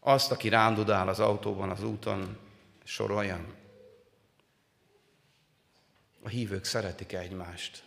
azt, 0.00 0.30
aki 0.30 0.48
rándudál 0.48 1.08
az 1.08 1.20
autóban, 1.20 1.70
az 1.70 1.82
úton, 1.82 2.38
soroljam. 2.84 3.54
A 6.22 6.28
hívők 6.28 6.64
szeretik 6.64 7.12
egymást. 7.12 7.82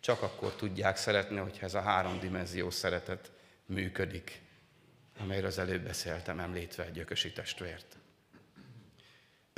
Csak 0.00 0.22
akkor 0.22 0.54
tudják 0.54 0.96
szeretni, 0.96 1.36
hogyha 1.36 1.66
ez 1.66 1.74
a 1.74 1.80
háromdimenziós 1.80 2.74
szeretet 2.74 3.30
működik, 3.66 4.40
amelyről 5.18 5.46
az 5.48 5.58
előbb 5.58 5.82
beszéltem, 5.82 6.38
említve 6.38 6.84
egy 6.84 6.92
gyökösi 6.92 7.32
testvért. 7.32 7.99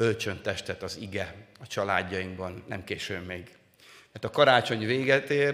Öltsön 0.03 0.42
testet 0.42 0.82
az 0.82 0.96
ige 1.00 1.34
a 1.61 1.66
családjainkban, 1.66 2.64
nem 2.68 2.84
későn 2.84 3.22
még. 3.22 3.57
Mert 4.12 4.24
a 4.24 4.30
karácsony 4.30 4.86
véget 4.86 5.30
ér, 5.30 5.53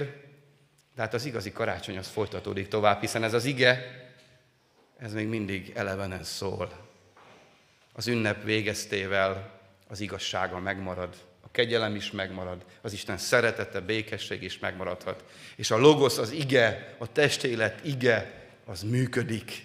de 0.94 1.02
hát 1.02 1.14
az 1.14 1.24
igazi 1.24 1.52
karácsony 1.52 1.98
az 1.98 2.08
folytatódik 2.08 2.68
tovább, 2.68 3.00
hiszen 3.00 3.22
ez 3.22 3.32
az 3.32 3.44
ige, 3.44 4.02
ez 4.98 5.12
még 5.12 5.26
mindig 5.26 5.72
elevenen 5.74 6.24
szól. 6.24 6.88
Az 7.92 8.06
ünnep 8.06 8.44
végeztével 8.44 9.60
az 9.88 10.00
igazsága 10.00 10.58
megmarad, 10.58 11.16
a 11.40 11.50
kegyelem 11.50 11.94
is 11.94 12.10
megmarad, 12.10 12.64
az 12.80 12.92
Isten 12.92 13.18
szeretete, 13.18 13.80
békesség 13.80 14.42
is 14.42 14.58
megmaradhat. 14.58 15.24
És 15.56 15.70
a 15.70 15.78
logosz, 15.78 16.18
az 16.18 16.30
ige, 16.30 16.94
a 16.98 17.12
testélet 17.12 17.84
ige, 17.84 18.48
az 18.64 18.82
működik. 18.82 19.64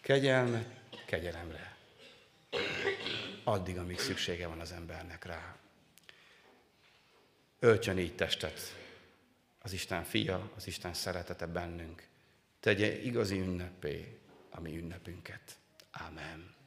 Kegyelmet, 0.00 0.66
kegyelemre 1.06 1.69
addig, 3.44 3.78
amíg 3.78 3.98
szüksége 3.98 4.46
van 4.46 4.60
az 4.60 4.72
embernek 4.72 5.24
rá. 5.24 5.56
Öltsön 7.58 7.98
így 7.98 8.14
testet 8.14 8.60
az 9.62 9.72
Isten 9.72 10.04
fia, 10.04 10.50
az 10.56 10.66
Isten 10.66 10.94
szeretete 10.94 11.46
bennünk. 11.46 12.06
Tegye 12.60 13.02
igazi 13.02 13.38
ünnepé 13.38 14.18
a 14.50 14.60
mi 14.60 14.76
ünnepünket. 14.76 15.58
Amen. 16.08 16.59